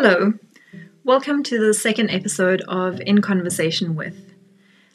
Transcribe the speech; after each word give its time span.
Hello. 0.00 0.32
Welcome 1.02 1.42
to 1.42 1.58
the 1.58 1.74
second 1.74 2.10
episode 2.10 2.60
of 2.68 3.00
In 3.00 3.20
Conversation 3.20 3.96
with. 3.96 4.32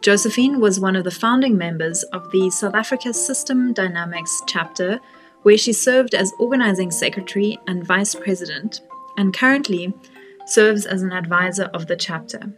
Josephine 0.03 0.58
was 0.58 0.81
one 0.81 0.97
of 0.97 1.05
the 1.05 1.12
founding 1.12 1.56
members 1.56 2.03
of 2.03 2.28
the 2.33 2.50
South 2.50 2.75
Africa 2.75 3.14
System 3.14 3.72
Dynamics 3.72 4.42
chapter, 4.48 4.98
where 5.42 5.56
she 5.56 5.72
served 5.72 6.12
as 6.12 6.33
organizing 6.41 6.91
secretary 6.91 7.56
and 7.69 7.86
vice 7.86 8.12
president, 8.12 8.80
and 9.17 9.33
currently 9.33 9.95
serves 10.47 10.86
as 10.86 11.03
an 11.03 11.12
advisor 11.12 11.67
of 11.73 11.86
the 11.86 11.95
chapter. 11.95 12.53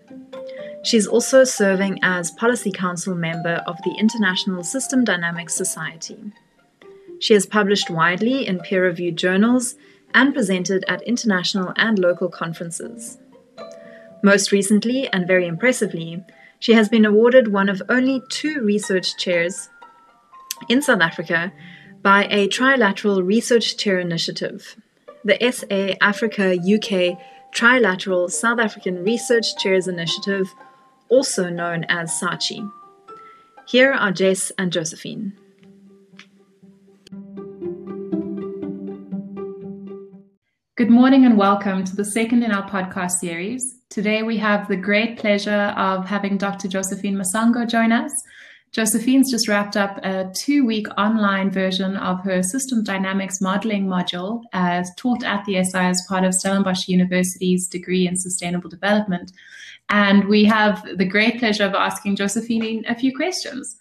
She's 0.84 1.06
also 1.06 1.44
serving 1.44 1.98
as 2.02 2.30
Policy 2.30 2.72
Council 2.72 3.14
member 3.14 3.62
of 3.66 3.76
the 3.84 3.94
International 3.98 4.64
System 4.64 5.04
Dynamics 5.04 5.54
Society. 5.54 6.32
She 7.18 7.34
has 7.34 7.44
published 7.44 7.90
widely 7.90 8.46
in 8.46 8.60
peer 8.60 8.84
reviewed 8.84 9.16
journals 9.16 9.76
and 10.14 10.32
presented 10.32 10.82
at 10.88 11.02
international 11.02 11.74
and 11.76 11.98
local 11.98 12.30
conferences. 12.30 13.18
Most 14.22 14.50
recently, 14.50 15.08
and 15.08 15.26
very 15.26 15.46
impressively, 15.46 16.24
she 16.64 16.72
has 16.72 16.88
been 16.88 17.04
awarded 17.04 17.48
one 17.48 17.68
of 17.68 17.82
only 17.90 18.22
two 18.30 18.62
research 18.62 19.18
chairs 19.18 19.68
in 20.70 20.80
South 20.80 21.02
Africa 21.02 21.52
by 22.00 22.24
a 22.30 22.48
trilateral 22.48 23.22
research 23.22 23.76
chair 23.76 23.98
initiative, 23.98 24.74
the 25.26 25.36
SA 25.52 25.96
Africa 26.00 26.54
UK 26.54 27.18
Trilateral 27.54 28.30
South 28.30 28.58
African 28.58 29.04
Research 29.04 29.54
Chairs 29.58 29.86
Initiative, 29.88 30.54
also 31.10 31.50
known 31.50 31.84
as 31.90 32.18
SARChI. 32.18 32.66
Here 33.68 33.92
are 33.92 34.10
Jess 34.10 34.50
and 34.56 34.72
Josephine. 34.72 35.34
Good 40.76 40.88
morning 40.88 41.26
and 41.26 41.36
welcome 41.36 41.84
to 41.84 41.94
the 41.94 42.06
second 42.06 42.42
in 42.42 42.52
our 42.52 42.66
podcast 42.66 43.18
series. 43.18 43.83
Today 43.94 44.24
we 44.24 44.36
have 44.38 44.66
the 44.66 44.76
great 44.76 45.20
pleasure 45.20 45.72
of 45.76 46.04
having 46.04 46.36
Dr. 46.36 46.66
Josephine 46.66 47.14
Musango 47.14 47.64
join 47.64 47.92
us. 47.92 48.12
Josephine's 48.72 49.30
just 49.30 49.46
wrapped 49.46 49.76
up 49.76 50.00
a 50.02 50.32
two 50.34 50.66
week 50.66 50.88
online 50.98 51.48
version 51.48 51.96
of 51.98 52.20
her 52.24 52.42
system 52.42 52.82
dynamics 52.82 53.40
modeling 53.40 53.86
module 53.86 54.42
as 54.52 54.90
taught 54.96 55.22
at 55.22 55.44
the 55.44 55.62
SI 55.62 55.78
as 55.78 56.04
part 56.08 56.24
of 56.24 56.34
Stellenbosch 56.34 56.88
University's 56.88 57.68
degree 57.68 58.08
in 58.08 58.16
sustainable 58.16 58.68
development. 58.68 59.30
And 59.90 60.24
we 60.24 60.44
have 60.46 60.84
the 60.96 61.06
great 61.06 61.38
pleasure 61.38 61.64
of 61.64 61.74
asking 61.74 62.16
Josephine 62.16 62.84
a 62.88 62.96
few 62.96 63.14
questions. 63.14 63.76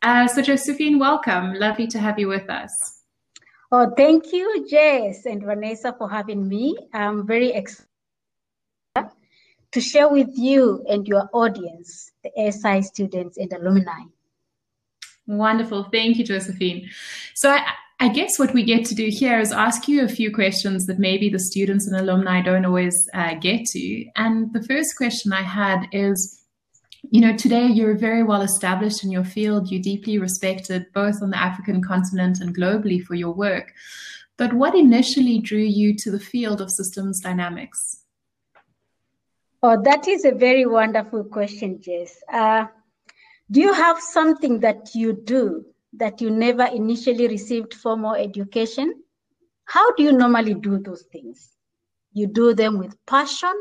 Uh, 0.00 0.28
so, 0.28 0.40
Josephine, 0.40 0.98
welcome. 0.98 1.52
Lovely 1.52 1.88
to 1.88 1.98
have 1.98 2.18
you 2.18 2.28
with 2.28 2.48
us. 2.48 3.02
Oh, 3.70 3.92
thank 3.98 4.32
you, 4.32 4.66
Jess 4.66 5.26
and 5.26 5.42
Vanessa, 5.42 5.94
for 5.98 6.08
having 6.08 6.48
me. 6.48 6.74
I'm 6.94 7.26
very 7.26 7.50
excited 7.50 7.87
to 9.72 9.80
share 9.80 10.08
with 10.08 10.30
you 10.34 10.84
and 10.88 11.06
your 11.06 11.28
audience, 11.32 12.10
the 12.22 12.30
SI 12.52 12.82
students 12.82 13.36
and 13.36 13.52
alumni. 13.52 14.02
Wonderful. 15.26 15.84
Thank 15.92 16.16
you, 16.16 16.24
Josephine. 16.24 16.88
So 17.34 17.50
I, 17.50 17.66
I 18.00 18.08
guess 18.08 18.38
what 18.38 18.54
we 18.54 18.62
get 18.62 18.86
to 18.86 18.94
do 18.94 19.08
here 19.10 19.38
is 19.38 19.52
ask 19.52 19.88
you 19.88 20.04
a 20.04 20.08
few 20.08 20.32
questions 20.32 20.86
that 20.86 20.98
maybe 20.98 21.28
the 21.28 21.38
students 21.38 21.86
and 21.86 21.96
alumni 21.96 22.40
don't 22.40 22.64
always 22.64 23.08
uh, 23.12 23.34
get 23.34 23.66
to. 23.66 24.06
And 24.16 24.52
the 24.52 24.62
first 24.62 24.96
question 24.96 25.32
I 25.32 25.42
had 25.42 25.86
is, 25.92 26.42
you 27.10 27.20
know, 27.20 27.36
today 27.36 27.66
you're 27.66 27.98
very 27.98 28.22
well 28.22 28.42
established 28.42 29.04
in 29.04 29.10
your 29.10 29.24
field. 29.24 29.70
You're 29.70 29.82
deeply 29.82 30.18
respected 30.18 30.86
both 30.94 31.22
on 31.22 31.30
the 31.30 31.38
African 31.38 31.82
continent 31.82 32.40
and 32.40 32.56
globally 32.56 33.02
for 33.02 33.14
your 33.14 33.32
work. 33.32 33.72
But 34.38 34.54
what 34.54 34.74
initially 34.74 35.40
drew 35.40 35.58
you 35.58 35.94
to 35.96 36.10
the 36.10 36.20
field 36.20 36.60
of 36.60 36.70
systems 36.70 37.20
dynamics? 37.20 38.04
Oh, 39.60 39.80
that 39.82 40.06
is 40.06 40.24
a 40.24 40.32
very 40.32 40.66
wonderful 40.66 41.24
question, 41.24 41.80
Jess. 41.82 42.22
Uh, 42.32 42.66
do 43.50 43.60
you 43.60 43.72
have 43.72 44.00
something 44.00 44.60
that 44.60 44.94
you 44.94 45.12
do 45.12 45.64
that 45.94 46.20
you 46.20 46.30
never 46.30 46.64
initially 46.66 47.26
received 47.26 47.74
formal 47.74 48.14
education? 48.14 49.02
How 49.64 49.90
do 49.94 50.04
you 50.04 50.12
normally 50.12 50.54
do 50.54 50.78
those 50.78 51.02
things? 51.10 51.56
You 52.12 52.28
do 52.28 52.54
them 52.54 52.78
with 52.78 52.94
passion 53.06 53.54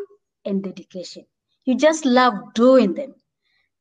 and 0.46 0.62
dedication. 0.64 1.26
You 1.66 1.76
just 1.76 2.06
love 2.06 2.54
doing 2.54 2.94
them. 2.94 3.16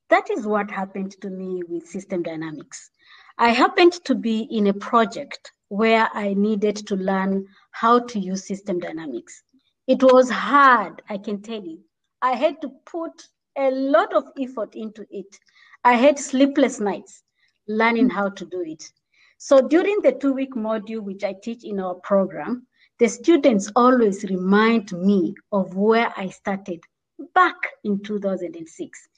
That 0.09 0.31
is 0.31 0.47
what 0.47 0.71
happened 0.71 1.13
to 1.21 1.29
me 1.29 1.63
with 1.69 1.87
system 1.87 2.23
dynamics. 2.23 2.91
I 3.37 3.51
happened 3.51 3.93
to 4.05 4.15
be 4.15 4.49
in 4.51 4.69
a 4.69 4.75
project 4.75 5.53
where 5.69 6.09
I 6.15 6.33
needed 6.33 6.77
to 6.87 6.97
learn 6.97 7.47
how 7.73 7.99
to 8.01 8.19
use 8.19 8.47
system 8.47 8.79
dynamics. 8.79 9.43
It 9.87 10.03
was 10.03 10.31
hard, 10.31 11.03
I 11.11 11.19
can 11.19 11.43
tell 11.43 11.63
you. 11.63 11.81
I 12.27 12.35
had 12.35 12.61
to 12.63 12.71
put 12.87 13.29
a 13.57 13.71
lot 13.71 14.13
of 14.13 14.25
effort 14.37 14.75
into 14.75 15.07
it. 15.11 15.39
I 15.85 15.93
had 15.93 16.19
sleepless 16.19 16.81
nights 16.81 17.23
learning 17.69 18.11
how 18.11 18.31
to 18.31 18.45
do 18.45 18.65
it. 18.67 18.83
So 19.39 19.61
during 19.61 20.01
the 20.03 20.11
two 20.11 20.33
week 20.33 20.55
module, 20.55 21.03
which 21.03 21.23
I 21.23 21.35
teach 21.35 21.63
in 21.63 21.79
our 21.79 21.95
program, 21.95 22.67
the 22.99 23.07
students 23.07 23.71
always 23.77 24.25
remind 24.25 24.91
me 24.91 25.37
of 25.53 25.77
where 25.77 26.13
I 26.17 26.31
started 26.31 26.81
back 27.33 27.55
in 27.85 28.03
2006. 28.03 29.09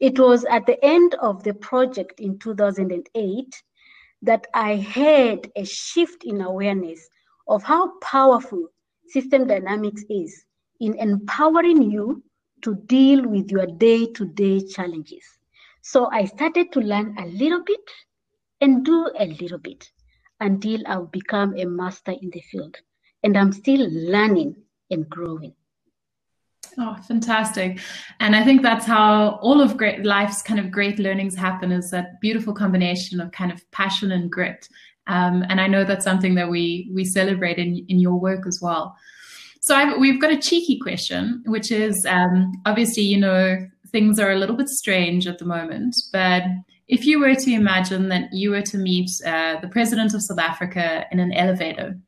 It 0.00 0.18
was 0.18 0.44
at 0.46 0.66
the 0.66 0.84
end 0.84 1.14
of 1.22 1.44
the 1.44 1.54
project 1.54 2.18
in 2.18 2.36
2008 2.40 3.62
that 4.22 4.44
I 4.54 4.74
had 4.74 5.52
a 5.54 5.64
shift 5.64 6.24
in 6.24 6.40
awareness 6.40 7.08
of 7.46 7.62
how 7.62 7.96
powerful 8.00 8.66
system 9.06 9.46
dynamics 9.46 10.02
is 10.10 10.44
in 10.80 10.94
empowering 10.98 11.80
you 11.80 12.24
to 12.62 12.74
deal 12.86 13.26
with 13.26 13.50
your 13.50 13.66
day 13.66 14.06
to 14.12 14.26
day 14.26 14.66
challenges. 14.66 15.24
So 15.82 16.10
I 16.10 16.24
started 16.24 16.72
to 16.72 16.80
learn 16.80 17.16
a 17.18 17.26
little 17.26 17.62
bit 17.62 17.90
and 18.60 18.84
do 18.84 19.10
a 19.18 19.26
little 19.26 19.58
bit 19.58 19.90
until 20.40 20.80
I've 20.86 21.12
become 21.12 21.56
a 21.56 21.64
master 21.64 22.12
in 22.12 22.30
the 22.30 22.40
field. 22.40 22.76
And 23.22 23.36
I'm 23.36 23.52
still 23.52 23.88
learning 23.90 24.56
and 24.90 25.08
growing. 25.08 25.54
Oh, 26.78 26.96
fantastic. 27.08 27.78
And 28.20 28.36
I 28.36 28.44
think 28.44 28.62
that's 28.62 28.84
how 28.84 29.38
all 29.42 29.60
of 29.60 29.76
great 29.76 30.04
life's 30.04 30.42
kind 30.42 30.60
of 30.60 30.70
great 30.70 30.98
learnings 30.98 31.34
happen 31.34 31.72
is 31.72 31.90
that 31.90 32.20
beautiful 32.20 32.52
combination 32.52 33.20
of 33.20 33.32
kind 33.32 33.50
of 33.50 33.68
passion 33.70 34.12
and 34.12 34.30
grit. 34.30 34.68
Um, 35.06 35.44
and 35.48 35.60
I 35.60 35.68
know 35.68 35.84
that's 35.84 36.04
something 36.04 36.34
that 36.34 36.50
we 36.50 36.90
we 36.92 37.04
celebrate 37.04 37.58
in, 37.58 37.86
in 37.88 37.98
your 37.98 38.18
work 38.18 38.46
as 38.46 38.60
well. 38.60 38.96
So 39.66 39.74
I've, 39.74 39.98
we've 39.98 40.20
got 40.20 40.30
a 40.30 40.38
cheeky 40.38 40.78
question, 40.78 41.42
which 41.46 41.72
is 41.72 42.06
um, 42.08 42.52
obviously, 42.66 43.02
you 43.02 43.18
know, 43.18 43.58
things 43.90 44.20
are 44.20 44.30
a 44.30 44.36
little 44.36 44.54
bit 44.54 44.68
strange 44.68 45.26
at 45.26 45.38
the 45.38 45.44
moment, 45.44 45.96
but 46.12 46.44
if 46.86 47.04
you 47.04 47.18
were 47.18 47.34
to 47.34 47.50
imagine 47.52 48.08
that 48.10 48.32
you 48.32 48.52
were 48.52 48.62
to 48.62 48.78
meet 48.78 49.10
uh, 49.26 49.58
the 49.58 49.66
president 49.66 50.14
of 50.14 50.22
South 50.22 50.38
Africa 50.38 51.04
in 51.10 51.18
an 51.18 51.32
elevator, 51.32 51.98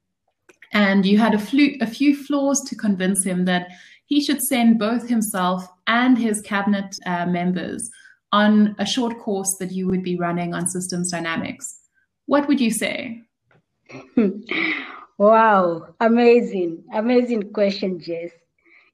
and 0.73 1.05
you 1.05 1.19
had 1.19 1.35
a, 1.35 1.39
flu- 1.41 1.77
a 1.81 1.87
few 1.89 2.15
floors 2.15 2.61
to 2.61 2.77
convince 2.77 3.25
him 3.25 3.45
that 3.47 3.67
he 4.07 4.23
should 4.23 4.41
send 4.41 4.79
both 4.79 5.09
himself 5.09 5.67
and 5.89 6.17
his 6.17 6.41
cabinet 6.43 6.95
uh, 7.07 7.27
members 7.27 7.91
on 8.31 8.77
a 8.79 8.87
short 8.87 9.19
course 9.19 9.57
that 9.59 9.73
you 9.73 9.89
would 9.89 10.05
be 10.05 10.17
running 10.17 10.55
on 10.55 10.69
systems 10.69 11.11
dynamics, 11.11 11.81
what 12.27 12.47
would 12.47 12.61
you 12.61 12.71
say? 12.71 13.21
wow, 15.19 15.95
amazing, 16.01 16.85
amazing 16.95 17.53
question, 17.53 18.01
Jess. 18.01 18.31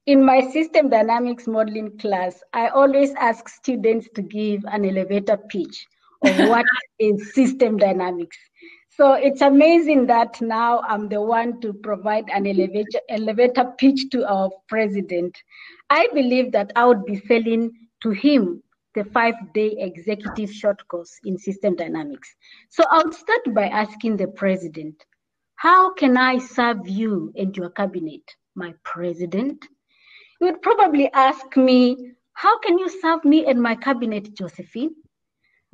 In 0.05 0.23
my 0.23 0.41
system 0.51 0.89
dynamics 0.89 1.47
modeling 1.47 1.97
class, 1.97 2.43
I 2.53 2.67
always 2.67 3.13
ask 3.15 3.49
students 3.49 4.07
to 4.15 4.21
give 4.21 4.63
an 4.65 4.85
elevator 4.85 5.37
pitch 5.37 5.87
of 6.23 6.37
what 6.49 6.65
is 6.99 7.33
system 7.33 7.77
dynamics. 7.77 8.37
So 8.89 9.13
it's 9.13 9.41
amazing 9.41 10.07
that 10.07 10.39
now 10.41 10.79
I'm 10.81 11.09
the 11.09 11.21
one 11.21 11.59
to 11.61 11.73
provide 11.73 12.29
an 12.29 12.47
elevator, 12.47 12.99
elevator 13.09 13.73
pitch 13.77 14.09
to 14.11 14.25
our 14.25 14.49
president. 14.69 15.35
I 15.89 16.07
believe 16.13 16.51
that 16.53 16.71
I 16.75 16.85
would 16.85 17.03
be 17.05 17.19
selling 17.27 17.71
to 18.03 18.11
him 18.11 18.63
the 18.93 19.03
five 19.03 19.35
day 19.53 19.75
executive 19.79 20.51
short 20.51 20.87
course 20.87 21.19
in 21.25 21.37
system 21.37 21.75
dynamics. 21.75 22.33
So 22.69 22.83
I 22.89 23.03
would 23.03 23.13
start 23.13 23.53
by 23.53 23.67
asking 23.67 24.17
the 24.17 24.27
president, 24.27 25.03
How 25.57 25.93
can 25.93 26.17
I 26.17 26.37
serve 26.39 26.87
you 26.87 27.31
and 27.35 27.55
your 27.55 27.69
cabinet, 27.69 28.23
my 28.55 28.73
president? 28.83 29.65
You 30.41 30.47
would 30.47 30.61
probably 30.61 31.11
ask 31.13 31.55
me, 31.57 32.13
How 32.33 32.59
can 32.59 32.77
you 32.77 32.89
serve 32.89 33.23
me 33.25 33.45
and 33.45 33.61
my 33.61 33.75
cabinet, 33.75 34.33
Josephine? 34.35 34.95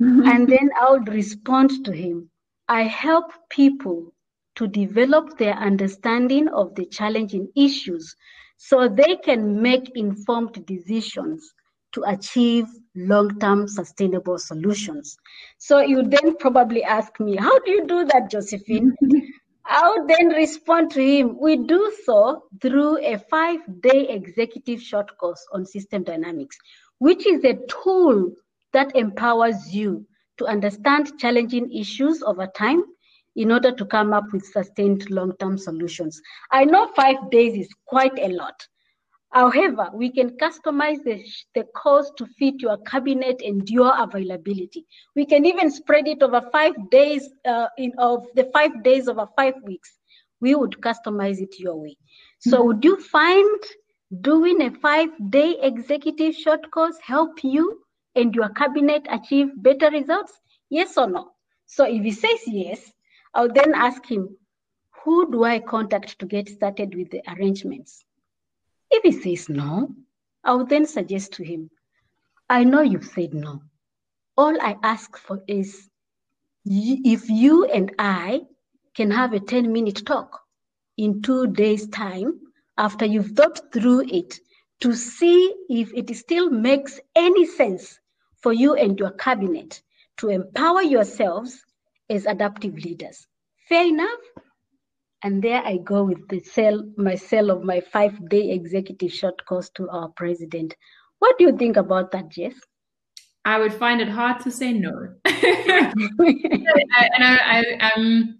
And 0.00 0.48
then 0.48 0.70
I 0.80 0.92
would 0.92 1.08
respond 1.08 1.84
to 1.84 1.92
him, 1.92 2.30
I 2.68 2.82
help 2.84 3.32
people 3.50 4.14
to 4.56 4.66
develop 4.68 5.38
their 5.38 5.54
understanding 5.54 6.48
of 6.48 6.74
the 6.74 6.86
challenging 6.86 7.48
issues 7.56 8.14
so 8.58 8.88
they 8.88 9.16
can 9.16 9.60
make 9.62 9.90
informed 9.96 10.64
decisions 10.66 11.52
to 11.92 12.02
achieve 12.06 12.66
long-term 12.94 13.68
sustainable 13.68 14.38
solutions. 14.38 15.16
So 15.58 15.80
you 15.80 16.02
then 16.02 16.36
probably 16.36 16.84
ask 16.84 17.18
me, 17.20 17.36
how 17.36 17.58
do 17.60 17.70
you 17.70 17.86
do 17.86 18.04
that, 18.06 18.30
Josephine? 18.30 18.94
I 19.74 19.88
would 19.88 20.06
then 20.06 20.28
respond 20.28 20.90
to 20.90 21.02
him, 21.02 21.38
we 21.40 21.56
do 21.56 21.90
so 22.04 22.44
through 22.60 22.98
a 22.98 23.16
five-day 23.16 24.08
executive 24.10 24.82
short 24.82 25.16
course 25.16 25.42
on 25.50 25.64
system 25.64 26.04
dynamics, 26.04 26.58
which 26.98 27.26
is 27.26 27.42
a 27.44 27.58
tool 27.68 28.32
that 28.74 28.94
empowers 28.94 29.74
you 29.74 30.06
to 30.36 30.44
understand 30.44 31.18
challenging 31.18 31.72
issues 31.72 32.22
over 32.22 32.46
time 32.48 32.82
in 33.34 33.50
order 33.50 33.72
to 33.72 33.86
come 33.86 34.12
up 34.12 34.30
with 34.30 34.44
sustained 34.44 35.08
long-term 35.10 35.56
solutions. 35.56 36.20
I 36.50 36.66
know 36.66 36.88
five 36.94 37.30
days 37.30 37.54
is 37.58 37.68
quite 37.86 38.18
a 38.18 38.28
lot, 38.28 38.66
However, 39.32 39.88
we 39.94 40.10
can 40.10 40.36
customize 40.36 41.02
the, 41.04 41.24
the 41.54 41.64
course 41.74 42.10
to 42.18 42.26
fit 42.38 42.60
your 42.60 42.76
cabinet 42.78 43.40
and 43.42 43.68
your 43.68 43.92
availability. 43.98 44.84
We 45.16 45.24
can 45.24 45.46
even 45.46 45.70
spread 45.70 46.06
it 46.06 46.22
over 46.22 46.42
five 46.52 46.74
days 46.90 47.30
uh, 47.46 47.68
in 47.78 47.92
of 47.96 48.26
the 48.34 48.50
five 48.52 48.82
days 48.82 49.08
over 49.08 49.26
five 49.34 49.54
weeks. 49.64 49.90
We 50.40 50.54
would 50.54 50.72
customize 50.72 51.40
it 51.40 51.58
your 51.58 51.76
way. 51.76 51.96
So 52.40 52.58
mm-hmm. 52.58 52.66
would 52.66 52.84
you 52.84 53.00
find 53.00 53.60
doing 54.20 54.60
a 54.60 54.70
five-day 54.70 55.56
executive 55.62 56.34
short 56.34 56.70
course 56.70 56.98
help 57.02 57.42
you 57.42 57.80
and 58.14 58.34
your 58.34 58.50
cabinet 58.50 59.06
achieve 59.08 59.48
better 59.56 59.88
results? 59.88 60.38
Yes 60.68 60.98
or 60.98 61.08
no? 61.08 61.30
So 61.64 61.86
if 61.86 62.02
he 62.02 62.10
says 62.10 62.40
yes, 62.46 62.92
I'll 63.32 63.52
then 63.52 63.72
ask 63.74 64.04
him, 64.04 64.36
who 65.02 65.32
do 65.32 65.44
I 65.44 65.58
contact 65.58 66.18
to 66.18 66.26
get 66.26 66.50
started 66.50 66.94
with 66.94 67.10
the 67.10 67.22
arrangements? 67.32 68.04
If 68.94 69.04
he 69.04 69.12
says 69.36 69.48
no, 69.48 69.94
I 70.44 70.52
will 70.52 70.66
then 70.66 70.84
suggest 70.86 71.32
to 71.34 71.42
him, 71.44 71.70
I 72.50 72.64
know 72.64 72.82
you've 72.82 73.06
said 73.06 73.32
no. 73.32 73.62
All 74.36 74.60
I 74.60 74.76
ask 74.82 75.16
for 75.16 75.42
is 75.48 75.88
if 76.66 77.30
you 77.30 77.64
and 77.64 77.92
I 77.98 78.42
can 78.94 79.10
have 79.10 79.32
a 79.32 79.40
10 79.40 79.72
minute 79.72 80.04
talk 80.04 80.42
in 80.98 81.22
two 81.22 81.46
days' 81.46 81.88
time 81.88 82.38
after 82.76 83.06
you've 83.06 83.32
thought 83.32 83.72
through 83.72 84.02
it 84.08 84.38
to 84.80 84.94
see 84.94 85.54
if 85.70 85.92
it 85.94 86.14
still 86.14 86.50
makes 86.50 87.00
any 87.16 87.46
sense 87.46 87.98
for 88.36 88.52
you 88.52 88.74
and 88.74 88.98
your 88.98 89.12
cabinet 89.12 89.82
to 90.18 90.28
empower 90.28 90.82
yourselves 90.82 91.64
as 92.10 92.26
adaptive 92.26 92.74
leaders. 92.74 93.26
Fair 93.68 93.86
enough? 93.86 94.20
And 95.22 95.42
there 95.42 95.62
I 95.64 95.76
go 95.78 96.04
with 96.04 96.26
the 96.28 96.40
sale, 96.40 96.84
my 96.96 97.14
sale 97.14 97.50
of 97.50 97.62
my 97.62 97.80
five 97.80 98.28
day 98.28 98.50
executive 98.50 99.12
short 99.12 99.44
course 99.46 99.70
to 99.76 99.88
our 99.90 100.08
president. 100.08 100.74
What 101.20 101.38
do 101.38 101.44
you 101.44 101.56
think 101.56 101.76
about 101.76 102.10
that, 102.10 102.28
Jess? 102.28 102.54
I 103.44 103.58
would 103.58 103.72
find 103.72 104.00
it 104.00 104.08
hard 104.08 104.40
to 104.40 104.50
say 104.50 104.72
no. 104.72 105.14
and 105.24 105.34
I, 107.24 107.64
am 107.94 108.38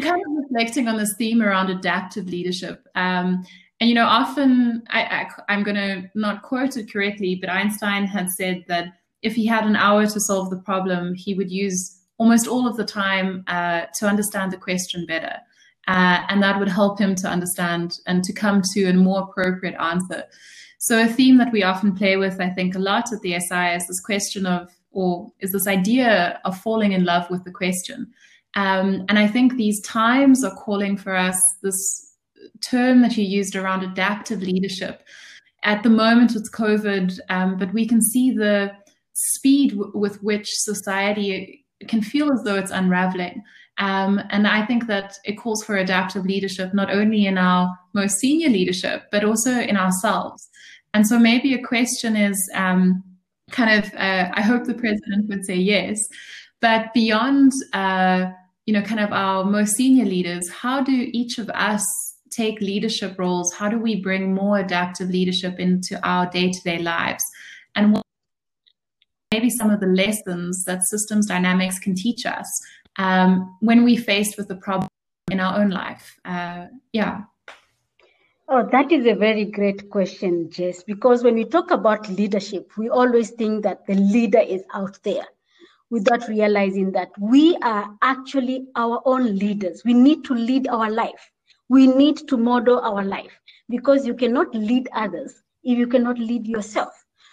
kind 0.00 0.22
of 0.26 0.44
reflecting 0.44 0.88
on 0.88 0.96
this 0.96 1.14
theme 1.16 1.42
around 1.42 1.70
adaptive 1.70 2.28
leadership. 2.28 2.86
Um, 2.94 3.44
and 3.80 3.88
you 3.88 3.94
know, 3.94 4.06
often 4.06 4.82
I, 4.90 5.26
I, 5.48 5.54
am 5.54 5.62
going 5.62 5.76
to 5.76 6.10
not 6.14 6.42
quote 6.42 6.76
it 6.76 6.92
correctly, 6.92 7.38
but 7.40 7.50
Einstein 7.50 8.04
had 8.04 8.28
said 8.30 8.64
that 8.68 8.92
if 9.22 9.34
he 9.34 9.46
had 9.46 9.64
an 9.64 9.76
hour 9.76 10.06
to 10.06 10.20
solve 10.20 10.50
the 10.50 10.58
problem, 10.58 11.14
he 11.14 11.34
would 11.34 11.50
use 11.50 11.98
almost 12.18 12.46
all 12.46 12.66
of 12.66 12.76
the 12.76 12.84
time 12.84 13.42
uh, 13.46 13.86
to 13.98 14.06
understand 14.06 14.52
the 14.52 14.56
question 14.56 15.06
better. 15.06 15.36
Uh, 15.88 16.22
and 16.28 16.42
that 16.42 16.58
would 16.58 16.68
help 16.68 16.98
him 16.98 17.14
to 17.16 17.28
understand 17.28 17.98
and 18.06 18.22
to 18.22 18.32
come 18.32 18.62
to 18.74 18.84
a 18.84 18.92
more 18.92 19.22
appropriate 19.22 19.74
answer. 19.80 20.24
So 20.78 21.02
a 21.02 21.06
theme 21.06 21.36
that 21.38 21.52
we 21.52 21.62
often 21.62 21.94
play 21.94 22.16
with, 22.16 22.40
I 22.40 22.50
think, 22.50 22.74
a 22.74 22.78
lot 22.78 23.12
at 23.12 23.20
the 23.20 23.38
SI 23.38 23.74
is 23.74 23.86
this 23.86 24.00
question 24.00 24.46
of, 24.46 24.70
or 24.92 25.30
is 25.40 25.52
this 25.52 25.66
idea 25.66 26.40
of 26.44 26.58
falling 26.58 26.92
in 26.92 27.04
love 27.04 27.28
with 27.30 27.44
the 27.44 27.50
question. 27.50 28.12
Um, 28.56 29.04
and 29.08 29.18
I 29.18 29.26
think 29.26 29.56
these 29.56 29.80
times 29.82 30.42
are 30.44 30.54
calling 30.54 30.96
for 30.96 31.14
us 31.14 31.38
this 31.62 32.16
term 32.64 33.02
that 33.02 33.16
you 33.16 33.24
used 33.24 33.56
around 33.56 33.82
adaptive 33.82 34.42
leadership. 34.42 35.02
At 35.62 35.82
the 35.82 35.90
moment, 35.90 36.34
it's 36.34 36.50
COVID, 36.50 37.18
um, 37.28 37.58
but 37.58 37.72
we 37.72 37.86
can 37.86 38.00
see 38.00 38.30
the 38.30 38.72
speed 39.12 39.70
w- 39.72 39.92
with 39.94 40.22
which 40.22 40.48
society 40.50 41.66
can 41.88 42.02
feel 42.02 42.32
as 42.32 42.42
though 42.44 42.56
it's 42.56 42.70
unraveling. 42.70 43.42
Um, 43.80 44.22
and 44.28 44.46
I 44.46 44.64
think 44.66 44.86
that 44.88 45.18
it 45.24 45.38
calls 45.38 45.64
for 45.64 45.76
adaptive 45.76 46.24
leadership, 46.26 46.74
not 46.74 46.90
only 46.90 47.24
in 47.26 47.38
our 47.38 47.76
most 47.94 48.18
senior 48.18 48.50
leadership, 48.50 49.04
but 49.10 49.24
also 49.24 49.58
in 49.58 49.76
ourselves. 49.76 50.48
And 50.92 51.06
so 51.06 51.18
maybe 51.18 51.54
a 51.54 51.62
question 51.62 52.14
is 52.14 52.36
um, 52.54 53.02
kind 53.50 53.82
of, 53.82 53.92
uh, 53.94 54.30
I 54.34 54.42
hope 54.42 54.64
the 54.64 54.74
president 54.74 55.28
would 55.28 55.46
say 55.46 55.56
yes, 55.56 55.98
but 56.60 56.92
beyond, 56.92 57.52
uh, 57.72 58.26
you 58.66 58.74
know, 58.74 58.82
kind 58.82 59.00
of 59.00 59.12
our 59.12 59.44
most 59.44 59.76
senior 59.76 60.04
leaders, 60.04 60.50
how 60.50 60.82
do 60.82 61.08
each 61.12 61.38
of 61.38 61.48
us 61.50 61.82
take 62.30 62.60
leadership 62.60 63.18
roles? 63.18 63.52
How 63.54 63.70
do 63.70 63.78
we 63.78 64.00
bring 64.00 64.34
more 64.34 64.58
adaptive 64.58 65.08
leadership 65.08 65.58
into 65.58 65.98
our 66.06 66.28
day 66.28 66.50
to 66.50 66.60
day 66.62 66.78
lives? 66.78 67.24
And 67.74 67.94
what 67.94 68.04
maybe 69.32 69.48
some 69.48 69.70
of 69.70 69.80
the 69.80 69.86
lessons 69.86 70.64
that 70.64 70.82
systems 70.88 71.26
dynamics 71.26 71.78
can 71.78 71.94
teach 71.94 72.26
us 72.26 72.46
um, 72.98 73.56
when 73.60 73.84
we 73.84 73.96
faced 73.96 74.36
with 74.36 74.48
the 74.48 74.56
problem 74.56 74.88
in 75.30 75.40
our 75.40 75.60
own 75.60 75.70
life? 75.70 76.18
Uh, 76.24 76.66
yeah. 76.92 77.22
Oh, 78.48 78.68
that 78.72 78.90
is 78.90 79.06
a 79.06 79.14
very 79.14 79.44
great 79.44 79.90
question, 79.90 80.50
Jess, 80.50 80.82
because 80.82 81.22
when 81.22 81.34
we 81.34 81.44
talk 81.44 81.70
about 81.70 82.08
leadership, 82.08 82.72
we 82.76 82.88
always 82.88 83.30
think 83.30 83.62
that 83.62 83.86
the 83.86 83.94
leader 83.94 84.40
is 84.40 84.62
out 84.74 84.98
there 85.04 85.26
without 85.90 86.26
realizing 86.28 86.90
that 86.92 87.10
we 87.20 87.56
are 87.62 87.96
actually 88.02 88.66
our 88.74 89.02
own 89.04 89.36
leaders. 89.36 89.82
We 89.84 89.94
need 89.94 90.24
to 90.24 90.34
lead 90.34 90.66
our 90.68 90.90
life. 90.90 91.30
We 91.68 91.86
need 91.86 92.26
to 92.28 92.36
model 92.36 92.80
our 92.80 93.04
life 93.04 93.38
because 93.68 94.04
you 94.04 94.14
cannot 94.14 94.52
lead 94.52 94.88
others 94.94 95.42
if 95.62 95.78
you 95.78 95.86
cannot 95.86 96.18
lead 96.18 96.46
yourself. 96.46 96.92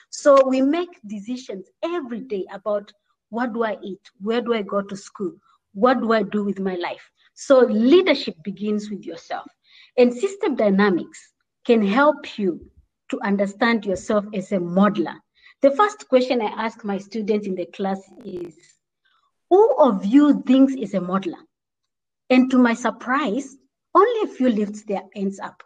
So 0.10 0.48
we 0.48 0.62
make 0.62 0.90
decisions 1.08 1.68
every 1.84 2.22
day 2.22 2.46
about 2.52 2.92
what 3.30 3.54
do 3.54 3.64
I 3.64 3.78
eat? 3.82 4.02
Where 4.22 4.42
do 4.42 4.54
I 4.54 4.62
go 4.62 4.82
to 4.82 4.96
school? 4.96 5.34
What 5.78 6.02
do 6.02 6.12
I 6.12 6.24
do 6.24 6.44
with 6.44 6.60
my 6.60 6.74
life? 6.74 7.08
So 7.36 7.60
leadership 7.60 8.34
begins 8.44 8.90
with 8.90 9.06
yourself. 9.06 9.46
And 9.96 10.12
system 10.12 10.56
dynamics 10.56 11.20
can 11.68 11.86
help 11.86 12.40
you 12.40 12.72
to 13.12 13.22
understand 13.22 13.86
yourself 13.86 14.26
as 14.34 14.52
a 14.52 14.58
modeler. 14.58 15.14
The 15.62 15.70
first 15.70 16.10
question 16.10 16.42
I 16.42 16.66
ask 16.66 16.84
my 16.84 16.98
students 16.98 17.46
in 17.46 17.54
the 17.54 17.68
class 17.68 18.02
is, 18.26 18.56
who 19.52 19.76
of 19.78 20.04
you 20.04 20.42
thinks 20.48 20.74
is 20.74 20.96
a 20.96 21.00
modeler? 21.00 21.44
And 22.32 22.50
to 22.50 22.58
my 22.58 22.74
surprise, 22.74 23.56
only 23.94 24.32
a 24.32 24.34
few 24.34 24.50
lifts 24.50 24.84
their 24.84 25.04
hands 25.16 25.40
up. 25.40 25.62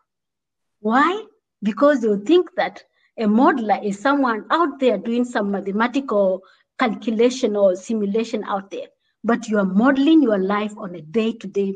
Why? 0.81 1.23
Because 1.63 2.01
they 2.01 2.17
think 2.25 2.49
that 2.57 2.83
a 3.17 3.23
modeler 3.23 3.81
is 3.81 3.97
someone 3.97 4.45
out 4.51 4.77
there 4.77 4.97
doing 4.97 5.23
some 5.23 5.51
mathematical 5.51 6.41
calculation 6.77 7.55
or 7.55 7.77
simulation 7.77 8.43
out 8.43 8.71
there, 8.71 8.87
but 9.23 9.47
you 9.47 9.57
are 9.57 9.65
modeling 9.65 10.21
your 10.21 10.39
life 10.39 10.73
on 10.77 10.95
a 10.95 11.01
day-to-day 11.01 11.73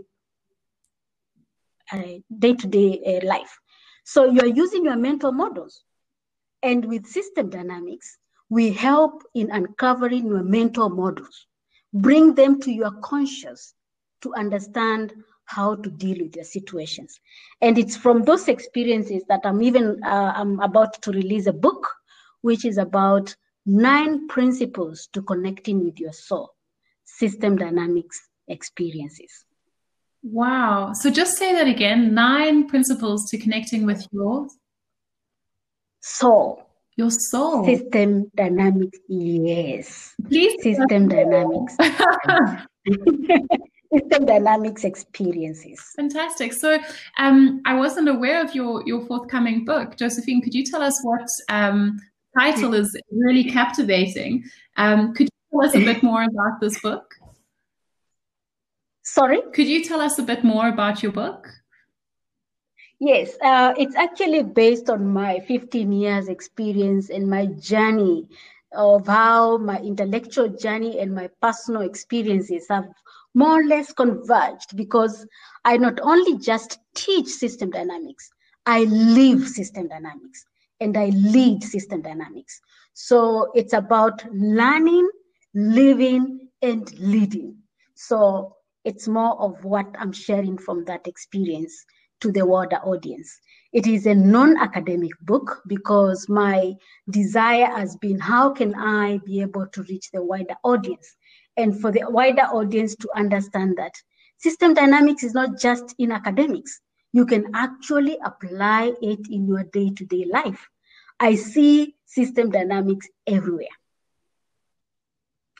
uh, 1.91 2.19
day-to-day 2.39 3.21
uh, 3.23 3.27
life. 3.27 3.59
So 4.03 4.25
you're 4.25 4.47
using 4.47 4.85
your 4.85 4.95
mental 4.95 5.31
models. 5.31 5.83
And 6.63 6.85
with 6.85 7.05
system 7.05 7.49
dynamics, 7.49 8.17
we 8.49 8.71
help 8.71 9.23
in 9.35 9.51
uncovering 9.51 10.25
your 10.25 10.43
mental 10.43 10.89
models, 10.89 11.45
bring 11.93 12.33
them 12.33 12.59
to 12.61 12.71
your 12.71 12.91
conscious 13.01 13.73
to 14.21 14.33
understand 14.33 15.13
how 15.45 15.75
to 15.75 15.91
deal 15.91 16.17
with 16.23 16.35
your 16.35 16.45
situations. 16.45 17.19
And 17.61 17.77
it's 17.77 17.95
from 17.95 18.23
those 18.23 18.47
experiences 18.47 19.23
that 19.29 19.41
I'm 19.43 19.61
even 19.61 20.03
uh, 20.03 20.33
I'm 20.35 20.59
about 20.59 20.99
to 21.03 21.11
release 21.11 21.45
a 21.45 21.53
book, 21.53 21.87
which 22.41 22.65
is 22.65 22.79
about 22.79 23.35
nine 23.67 24.27
principles 24.27 25.07
to 25.13 25.21
connecting 25.21 25.83
with 25.83 25.99
your 25.99 26.13
soul, 26.13 26.54
system 27.17 27.57
dynamics 27.57 28.19
experiences. 28.47 29.45
Wow. 30.23 30.93
So 30.93 31.09
just 31.11 31.37
say 31.37 31.53
that 31.53 31.67
again 31.67 32.13
nine 32.13 32.67
principles 32.67 33.29
to 33.29 33.37
connecting 33.37 33.85
with 33.85 34.07
your 34.11 34.47
soul. 36.01 36.63
Your 36.97 37.11
soul. 37.11 37.65
System 37.65 38.31
dynamics. 38.35 38.97
Yes. 39.07 40.15
Please. 40.27 40.63
System 40.63 41.09
dynamics. 41.09 41.75
system 43.93 44.25
dynamics 44.25 44.83
experiences. 44.83 45.81
Fantastic. 45.95 46.53
So 46.53 46.79
um, 47.17 47.61
I 47.65 47.75
wasn't 47.75 48.09
aware 48.09 48.43
of 48.43 48.55
your, 48.55 48.81
your 48.85 49.05
forthcoming 49.05 49.65
book. 49.65 49.97
Josephine, 49.97 50.41
could 50.41 50.53
you 50.53 50.63
tell 50.63 50.81
us 50.81 51.03
what 51.03 51.27
um, 51.49 51.99
title 52.37 52.73
is 52.73 52.97
really 53.11 53.43
captivating? 53.43 54.43
Um, 54.77 55.13
could 55.13 55.29
tell 55.55 55.69
us 55.69 55.75
a 55.75 55.79
bit 55.79 56.03
more 56.03 56.23
about 56.23 56.59
this 56.59 56.79
book? 56.79 57.13
Sorry? 59.03 59.41
Could 59.53 59.67
you 59.67 59.83
tell 59.83 60.01
us 60.01 60.19
a 60.19 60.23
bit 60.23 60.43
more 60.43 60.67
about 60.67 61.03
your 61.03 61.11
book? 61.11 61.47
Yes, 62.99 63.35
uh, 63.41 63.73
it's 63.77 63.95
actually 63.95 64.43
based 64.43 64.89
on 64.89 65.05
my 65.05 65.39
15 65.41 65.91
years 65.91 66.27
experience 66.27 67.09
and 67.09 67.29
my 67.29 67.45
journey 67.47 68.27
of 68.73 69.07
how 69.07 69.57
my 69.57 69.79
intellectual 69.79 70.47
journey 70.49 70.99
and 70.99 71.13
my 71.13 71.29
personal 71.41 71.81
experiences 71.81 72.67
have 72.69 72.87
more 73.33 73.61
or 73.61 73.65
less 73.65 73.91
converged 73.91 74.75
because 74.75 75.25
I 75.65 75.77
not 75.77 75.99
only 76.01 76.37
just 76.37 76.79
teach 76.93 77.27
system 77.27 77.69
dynamics, 77.69 78.31
I 78.65 78.85
live 78.85 79.47
system 79.47 79.87
dynamics 79.87 80.45
and 80.79 80.97
I 80.97 81.07
lead 81.07 81.63
system 81.63 82.01
dynamics. 82.01 82.61
So 82.93 83.51
it's 83.53 83.73
about 83.73 84.23
learning, 84.33 85.07
living, 85.55 86.49
and 86.61 86.91
leading. 86.99 87.55
So 87.95 88.55
it's 88.83 89.07
more 89.07 89.41
of 89.41 89.63
what 89.63 89.87
I'm 89.97 90.11
sharing 90.11 90.57
from 90.57 90.83
that 90.85 91.07
experience 91.07 91.73
to 92.21 92.31
the 92.31 92.45
wider 92.45 92.77
audience. 92.77 93.39
It 93.73 93.87
is 93.87 94.05
a 94.05 94.15
non-academic 94.15 95.11
book 95.21 95.61
because 95.67 96.27
my 96.29 96.73
desire 97.09 97.67
has 97.67 97.95
been 97.97 98.19
how 98.19 98.51
can 98.51 98.75
I 98.75 99.19
be 99.25 99.41
able 99.41 99.67
to 99.67 99.83
reach 99.83 100.11
the 100.11 100.23
wider 100.23 100.55
audience 100.63 101.15
and 101.57 101.79
for 101.79 101.91
the 101.91 102.03
wider 102.09 102.43
audience 102.43 102.95
to 102.97 103.09
understand 103.15 103.77
that 103.77 103.93
system 104.37 104.73
dynamics 104.73 105.23
is 105.23 105.33
not 105.33 105.59
just 105.59 105.95
in 105.99 106.11
academics. 106.11 106.79
You 107.13 107.25
can 107.25 107.45
actually 107.53 108.17
apply 108.23 108.93
it 109.01 109.19
in 109.29 109.47
your 109.47 109.63
day-to-day 109.63 110.25
life. 110.31 110.67
I 111.19 111.35
see 111.35 111.95
system 112.05 112.49
dynamics 112.49 113.07
everywhere. 113.25 113.67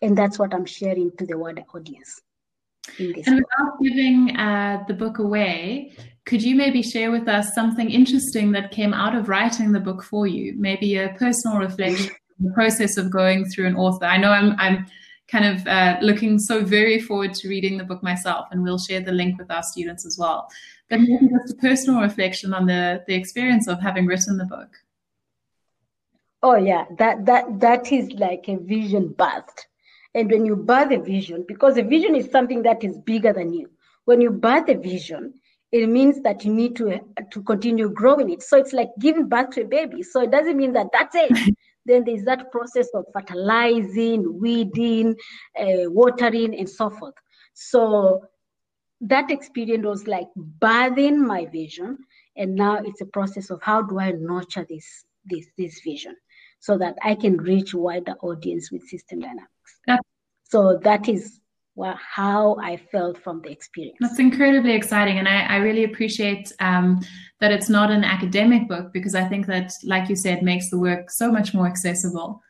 And 0.02 0.18
that's 0.18 0.38
what 0.38 0.54
I'm 0.54 0.66
sharing 0.66 1.12
to 1.18 1.26
the 1.26 1.38
wider 1.38 1.64
audience. 1.74 2.22
And 3.00 3.16
without 3.16 3.80
giving 3.82 4.36
uh, 4.38 4.84
the 4.88 4.94
book 4.94 5.20
away, 5.20 5.94
could 6.26 6.42
you 6.42 6.56
maybe 6.56 6.82
share 6.82 7.12
with 7.12 7.28
us 7.28 7.54
something 7.54 7.90
interesting 7.90 8.52
that 8.52 8.72
came 8.72 8.94
out 8.94 9.16
of 9.16 9.30
writing 9.30 9.72
the 9.72 9.80
book 9.80 10.04
for 10.04 10.28
you? 10.28 10.54
Maybe 10.58 10.98
a 10.98 11.16
personal 11.18 11.58
reflection, 11.58 12.12
on 12.40 12.48
the 12.48 12.54
process 12.54 12.98
of 12.98 13.10
going 13.10 13.46
through 13.46 13.68
an 13.68 13.76
author. 13.76 14.06
I 14.06 14.18
know 14.18 14.32
I'm, 14.32 14.56
I'm 14.60 14.86
kind 15.28 15.46
of 15.46 15.68
uh, 15.68 15.98
looking 16.02 16.40
so 16.40 16.64
very 16.64 17.00
forward 17.00 17.34
to 17.36 17.50
reading 17.50 17.78
the 17.78 17.84
book 17.84 18.04
myself, 18.04 18.48
and 18.52 18.64
we'll 18.64 18.78
share 18.78 19.02
the 19.02 19.12
link 19.12 19.38
with 19.38 19.52
our 19.52 19.64
students 19.64 20.06
as 20.06 20.18
well. 20.20 20.48
But 20.90 21.02
maybe 21.02 21.30
just 21.30 21.54
a 21.54 21.58
personal 21.58 22.02
reflection 22.02 22.54
on 22.54 22.68
the 22.68 23.04
the 23.08 23.16
experience 23.16 23.68
of 23.68 23.82
having 23.82 24.06
written 24.06 24.38
the 24.38 24.46
book. 24.46 24.70
Oh 26.44 26.56
yeah, 26.56 26.86
that 27.00 27.26
that 27.26 27.60
that 27.60 27.92
is 27.92 28.12
like 28.12 28.48
a 28.48 28.58
vision 28.58 29.10
birthed 29.18 29.66
and 30.16 30.32
when 30.32 30.46
you 30.46 30.56
birth 30.56 30.92
a 30.92 30.98
vision, 30.98 31.44
because 31.46 31.78
a 31.78 31.84
vision 31.84 32.16
is 32.16 32.32
something 32.32 32.64
that 32.64 32.84
is 32.84 32.98
bigger 33.00 33.34
than 33.34 33.54
you, 33.54 33.70
when 34.06 34.22
you 34.22 34.32
birth 34.32 34.70
a 34.70 34.76
vision, 34.76 35.34
it 35.74 35.88
means 35.90 36.22
that 36.22 36.46
you 36.46 36.54
need 36.54 36.76
to 36.78 37.02
to 37.32 37.44
continue 37.44 37.90
growing 37.90 38.30
it. 38.30 38.42
So 38.42 38.58
it's 38.58 38.72
like 38.72 38.90
giving 38.98 39.28
birth 39.28 39.50
to 39.52 39.64
a 39.64 39.66
baby. 39.66 40.04
So 40.04 40.22
it 40.22 40.32
doesn't 40.32 40.56
mean 40.56 40.72
that 40.74 40.88
that's 40.94 41.16
it. 41.16 41.56
then 41.86 42.06
there's 42.06 42.24
that 42.24 42.50
process 42.50 42.88
of 42.94 43.06
fertilizing, 43.12 44.40
weeding, 44.40 45.18
uh, 45.60 45.90
watering, 45.90 46.58
and 46.58 46.70
so 46.70 46.90
forth. 46.90 47.16
So 47.54 48.24
that 49.02 49.30
experience 49.32 49.86
was 49.86 50.08
like 50.08 50.28
birthing 50.60 51.18
my 51.18 51.46
vision, 51.48 51.98
and 52.38 52.56
now 52.56 52.78
it's 52.78 53.02
a 53.02 53.06
process 53.06 53.50
of 53.50 53.62
how 53.62 53.82
do 53.82 54.00
I 54.00 54.12
nurture 54.12 54.66
this 54.70 55.04
this 55.26 55.48
this 55.58 55.82
vision 55.82 56.16
so 56.60 56.78
that 56.78 56.96
I 57.04 57.16
can 57.16 57.36
reach 57.36 57.74
wider 57.74 58.16
audience 58.22 58.72
with 58.72 58.88
system 58.88 59.20
dynamics. 59.20 59.55
So 60.48 60.78
that 60.84 61.10
is 61.10 61.40
how 61.98 62.56
I 62.62 62.78
felt 62.78 63.18
from 63.22 63.42
the 63.42 63.50
experience. 63.50 63.98
That's 64.00 64.20
incredibly 64.20 64.74
exciting. 64.74 65.18
And 65.20 65.28
I, 65.28 65.42
I 65.48 65.56
really 65.58 65.84
appreciate 65.84 66.54
um, 66.60 67.02
that 67.42 67.52
it's 67.52 67.68
not 67.68 67.92
an 67.92 68.04
academic 68.04 68.70
book 68.70 68.94
because 68.94 69.16
I 69.16 69.26
think 69.26 69.48
that, 69.48 69.74
like 69.84 70.08
you 70.08 70.16
said, 70.16 70.44
makes 70.44 70.70
the 70.70 70.78
work 70.78 71.10
so 71.12 71.32
much 71.32 71.54
more 71.54 71.68
accessible. 71.68 72.42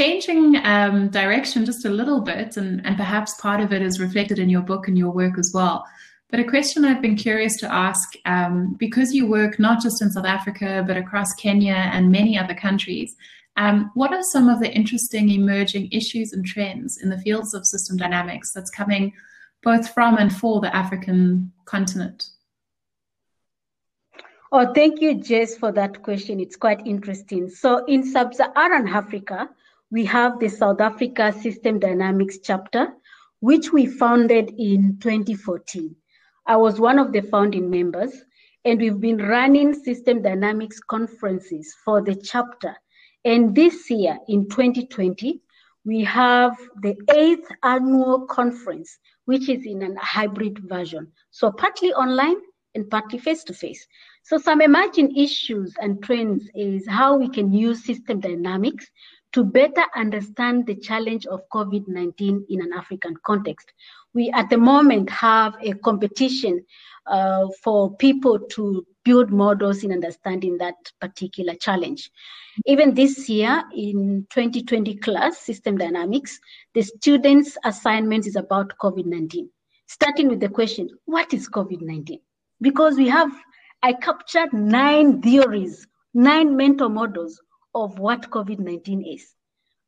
Changing 0.00 0.56
um, 0.64 1.08
direction 1.10 1.64
just 1.64 1.84
a 1.84 1.90
little 1.90 2.22
bit, 2.22 2.56
and, 2.56 2.84
and 2.84 2.96
perhaps 2.96 3.34
part 3.40 3.60
of 3.60 3.72
it 3.72 3.82
is 3.82 4.00
reflected 4.00 4.38
in 4.38 4.48
your 4.48 4.62
book 4.62 4.88
and 4.88 4.98
your 4.98 5.12
work 5.12 5.38
as 5.38 5.52
well. 5.54 5.84
But 6.32 6.40
a 6.40 6.44
question 6.44 6.86
I've 6.86 7.02
been 7.02 7.14
curious 7.14 7.58
to 7.58 7.70
ask, 7.70 8.14
um, 8.24 8.74
because 8.78 9.12
you 9.12 9.26
work 9.26 9.58
not 9.58 9.82
just 9.82 10.00
in 10.00 10.10
South 10.10 10.24
Africa, 10.24 10.82
but 10.86 10.96
across 10.96 11.34
Kenya 11.34 11.74
and 11.74 12.10
many 12.10 12.38
other 12.38 12.54
countries, 12.54 13.14
um, 13.58 13.90
what 13.92 14.14
are 14.14 14.22
some 14.22 14.48
of 14.48 14.58
the 14.58 14.72
interesting 14.72 15.28
emerging 15.28 15.90
issues 15.92 16.32
and 16.32 16.46
trends 16.46 17.02
in 17.02 17.10
the 17.10 17.18
fields 17.18 17.52
of 17.52 17.66
system 17.66 17.98
dynamics 17.98 18.50
that's 18.54 18.70
coming 18.70 19.12
both 19.62 19.90
from 19.90 20.16
and 20.16 20.34
for 20.34 20.62
the 20.62 20.74
African 20.74 21.52
continent? 21.66 22.24
Oh, 24.50 24.72
thank 24.72 25.02
you, 25.02 25.20
Jess, 25.20 25.58
for 25.58 25.70
that 25.72 26.02
question. 26.02 26.40
It's 26.40 26.56
quite 26.56 26.86
interesting. 26.86 27.50
So, 27.50 27.84
in 27.84 28.02
sub 28.02 28.32
Saharan 28.32 28.88
Africa, 28.88 29.50
we 29.90 30.06
have 30.06 30.40
the 30.40 30.48
South 30.48 30.80
Africa 30.80 31.30
System 31.30 31.78
Dynamics 31.78 32.38
chapter, 32.42 32.88
which 33.40 33.70
we 33.70 33.84
founded 33.84 34.54
in 34.56 34.96
2014. 34.98 35.94
I 36.46 36.56
was 36.56 36.80
one 36.80 36.98
of 36.98 37.12
the 37.12 37.20
founding 37.20 37.70
members, 37.70 38.12
and 38.64 38.80
we've 38.80 39.00
been 39.00 39.18
running 39.18 39.74
system 39.74 40.22
dynamics 40.22 40.80
conferences 40.80 41.74
for 41.84 42.02
the 42.02 42.16
chapter. 42.16 42.74
And 43.24 43.54
this 43.54 43.88
year, 43.90 44.18
in 44.28 44.48
2020, 44.48 45.40
we 45.84 46.02
have 46.04 46.56
the 46.80 46.96
eighth 47.14 47.48
annual 47.62 48.26
conference, 48.26 48.98
which 49.26 49.48
is 49.48 49.64
in 49.66 49.82
a 49.82 50.00
hybrid 50.00 50.58
version. 50.68 51.12
So 51.30 51.52
partly 51.52 51.92
online 51.92 52.36
and 52.74 52.90
partly 52.90 53.18
face 53.18 53.44
to 53.44 53.54
face. 53.54 53.86
So 54.24 54.38
some 54.38 54.60
emerging 54.60 55.16
issues 55.16 55.74
and 55.80 56.02
trends 56.02 56.48
is 56.54 56.86
how 56.88 57.16
we 57.16 57.28
can 57.28 57.52
use 57.52 57.84
system 57.84 58.20
dynamics 58.20 58.88
to 59.32 59.44
better 59.44 59.84
understand 59.96 60.66
the 60.66 60.76
challenge 60.76 61.26
of 61.26 61.40
COVID-19 61.52 62.44
in 62.48 62.60
an 62.60 62.72
African 62.72 63.14
context 63.24 63.72
we 64.14 64.30
at 64.30 64.50
the 64.50 64.58
moment 64.58 65.08
have 65.10 65.56
a 65.62 65.72
competition 65.74 66.64
uh, 67.06 67.46
for 67.62 67.94
people 67.96 68.38
to 68.38 68.86
build 69.04 69.30
models 69.30 69.82
in 69.82 69.92
understanding 69.92 70.56
that 70.58 70.74
particular 71.00 71.54
challenge. 71.54 72.10
Even 72.66 72.94
this 72.94 73.28
year 73.28 73.64
in 73.74 74.26
2020 74.30 74.96
class, 74.96 75.38
System 75.38 75.76
Dynamics, 75.76 76.38
the 76.74 76.82
students' 76.82 77.56
assignment 77.64 78.26
is 78.26 78.36
about 78.36 78.76
COVID-19, 78.80 79.48
starting 79.86 80.28
with 80.28 80.40
the 80.40 80.48
question, 80.48 80.88
what 81.06 81.32
is 81.34 81.48
COVID-19? 81.48 82.20
Because 82.60 82.96
we 82.96 83.08
have, 83.08 83.32
I 83.82 83.94
captured 83.94 84.52
nine 84.52 85.20
theories, 85.22 85.86
nine 86.14 86.54
mental 86.54 86.88
models 86.88 87.40
of 87.74 87.98
what 87.98 88.30
COVID-19 88.30 89.14
is. 89.14 89.34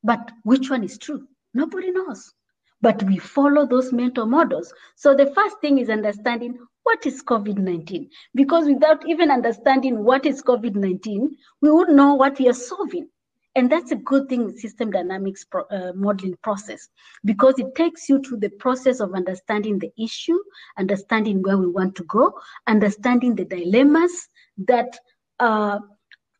But 0.02 0.33
which 0.43 0.71
one 0.71 0.83
is 0.83 0.99
true? 0.99 1.28
Nobody 1.52 1.93
knows 1.93 2.35
but 2.84 3.02
we 3.04 3.16
follow 3.16 3.66
those 3.66 3.94
mental 3.94 4.26
models. 4.26 4.70
So 4.94 5.14
the 5.14 5.32
first 5.34 5.58
thing 5.62 5.78
is 5.78 5.88
understanding 5.88 6.58
what 6.82 7.06
is 7.06 7.22
COVID 7.22 7.56
19? 7.56 8.10
Because 8.34 8.66
without 8.66 9.08
even 9.08 9.30
understanding 9.30 10.04
what 10.04 10.26
is 10.26 10.42
COVID 10.42 10.74
19, 10.74 11.34
we 11.62 11.70
would 11.70 11.88
know 11.88 12.12
what 12.14 12.38
we 12.38 12.46
are 12.46 12.60
solving. 12.70 13.08
And 13.56 13.72
that's 13.72 13.92
a 13.92 13.96
good 13.96 14.28
thing 14.28 14.54
system 14.54 14.90
dynamics 14.90 15.44
pro, 15.44 15.62
uh, 15.70 15.92
modeling 15.94 16.36
process 16.42 16.88
because 17.24 17.54
it 17.58 17.74
takes 17.74 18.06
you 18.10 18.20
through 18.20 18.40
the 18.40 18.50
process 18.50 19.00
of 19.00 19.14
understanding 19.14 19.78
the 19.78 19.92
issue, 19.96 20.38
understanding 20.76 21.40
where 21.40 21.56
we 21.56 21.68
want 21.68 21.94
to 21.94 22.04
go, 22.04 22.34
understanding 22.66 23.34
the 23.34 23.46
dilemmas 23.46 24.28
that 24.58 24.98
uh, 25.40 25.78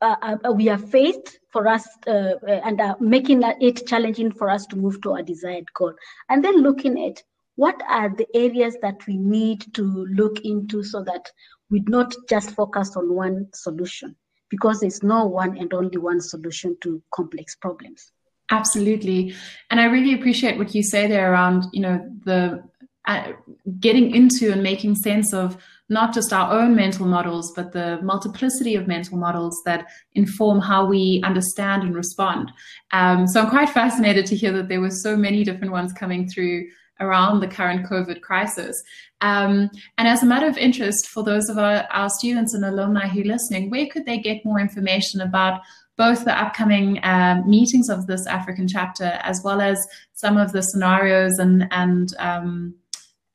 uh, 0.01 0.37
uh 0.45 0.53
we 0.53 0.69
are 0.69 0.79
faced 0.79 1.39
for 1.51 1.69
us 1.69 1.87
uh, 2.07 2.35
uh, 2.47 2.61
and 2.65 2.81
making 3.01 3.43
it 3.61 3.87
challenging 3.87 4.31
for 4.31 4.51
us 4.51 4.67
to 4.67 4.77
move 4.77 5.01
to 5.03 5.13
our 5.13 5.23
desired 5.23 5.73
goal. 5.75 5.93
And 6.29 6.45
then 6.45 6.63
looking 6.63 7.05
at 7.07 7.23
what 7.57 7.81
are 7.89 8.09
the 8.09 8.27
areas 8.35 8.77
that 8.83 9.07
we 9.07 9.17
need 9.17 9.73
to 9.75 10.07
look 10.11 10.41
into 10.41 10.83
so 10.83 11.03
that 11.05 11.31
we 11.71 11.83
not 11.87 12.15
just 12.29 12.51
focus 12.51 12.97
on 12.97 13.15
one 13.15 13.49
solution 13.55 14.17
because 14.51 14.81
there's 14.81 15.03
no 15.03 15.25
one 15.25 15.57
and 15.59 15.73
only 15.73 15.99
one 15.99 16.21
solution 16.21 16.77
to 16.81 17.03
complex 17.13 17.55
problems. 17.57 18.11
Absolutely. 18.51 19.35
And 19.71 19.81
I 19.81 19.87
really 19.87 20.15
appreciate 20.15 20.59
what 20.59 20.75
you 20.75 20.83
say 20.83 21.07
there 21.07 21.33
around, 21.33 21.65
you 21.73 21.81
know, 21.81 22.09
the 22.25 22.63
uh, 23.07 23.33
getting 23.81 24.15
into 24.15 24.53
and 24.53 24.63
making 24.63 24.95
sense 24.95 25.33
of 25.35 25.57
not 25.89 26.15
just 26.15 26.33
our 26.33 26.53
own 26.53 26.75
mental 26.75 27.07
models, 27.07 27.53
but 27.55 27.73
the 27.73 28.01
multiplicity 28.03 28.75
of 28.75 28.87
mental 28.87 29.19
models 29.19 29.61
that 29.67 29.87
inform 30.15 30.61
how 30.61 30.87
we 30.87 31.21
understand 31.25 31.83
and 31.83 31.95
respond. 31.95 32.51
Um, 32.93 33.27
so 33.27 33.43
I'm 33.43 33.51
quite 33.51 33.69
fascinated 33.81 34.27
to 34.27 34.37
hear 34.37 34.53
that 34.53 34.69
there 34.69 34.81
were 34.81 34.91
so 34.91 35.17
many 35.17 35.45
different 35.45 35.73
ones 35.73 35.93
coming 35.93 36.29
through 36.29 36.67
around 37.01 37.41
the 37.41 37.49
current 37.49 37.87
COVID 37.87 38.21
crisis. 38.21 38.81
Um, 39.21 39.71
and 39.99 40.07
as 40.09 40.23
a 40.23 40.27
matter 40.27 40.47
of 40.47 40.57
interest, 40.57 41.09
for 41.09 41.23
those 41.23 41.49
of 41.49 41.59
our, 41.59 41.87
our 41.91 42.09
students 42.09 42.55
and 42.55 42.65
alumni 42.65 43.09
who 43.09 43.23
are 43.23 43.25
listening, 43.25 43.71
where 43.71 43.87
could 43.87 44.07
they 44.07 44.19
get 44.19 44.45
more 44.45 44.61
information 44.61 45.21
about 45.21 45.61
both 45.97 46.25
the 46.25 46.41
upcoming 46.41 46.99
uh, 46.99 47.43
meetings 47.47 47.89
of 47.89 48.07
this 48.07 48.27
African 48.27 48.67
chapter, 48.67 49.19
as 49.23 49.41
well 49.45 49.61
as 49.61 49.79
some 50.13 50.37
of 50.37 50.53
the 50.53 50.63
scenarios 50.63 51.39
and, 51.39 51.69
and 51.71 52.09
um, 52.19 52.75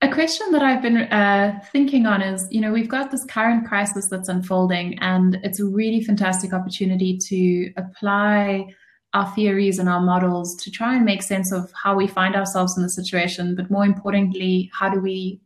A 0.00 0.08
question 0.12 0.52
that 0.52 0.62
I've 0.62 0.80
been 0.80 0.98
uh, 0.98 1.58
thinking 1.72 2.06
on 2.06 2.22
is, 2.22 2.46
you 2.50 2.60
know, 2.60 2.70
we've 2.70 2.88
got 2.88 3.10
this 3.10 3.24
current 3.24 3.66
crisis 3.66 4.06
that's 4.08 4.28
unfolding, 4.28 4.96
and 5.00 5.38
it's 5.42 5.58
a 5.58 5.66
really 5.66 6.02
fantastic 6.02 6.52
opportunity 6.52 7.18
to 7.28 7.72
apply 7.76 8.66
our 9.12 9.28
theories 9.34 9.80
and 9.80 9.88
our 9.88 10.00
models 10.00 10.54
to 10.62 10.70
try 10.70 10.94
and 10.94 11.04
make 11.04 11.22
sense 11.22 11.50
of 11.50 11.72
how 11.82 11.96
we 11.96 12.06
find 12.06 12.36
ourselves 12.36 12.76
in 12.76 12.84
the 12.84 12.90
situation, 12.90 13.56
but 13.56 13.70
more 13.70 13.84
importantly, 13.84 14.70
how 14.78 14.88
do 14.88 15.00
we 15.00 15.40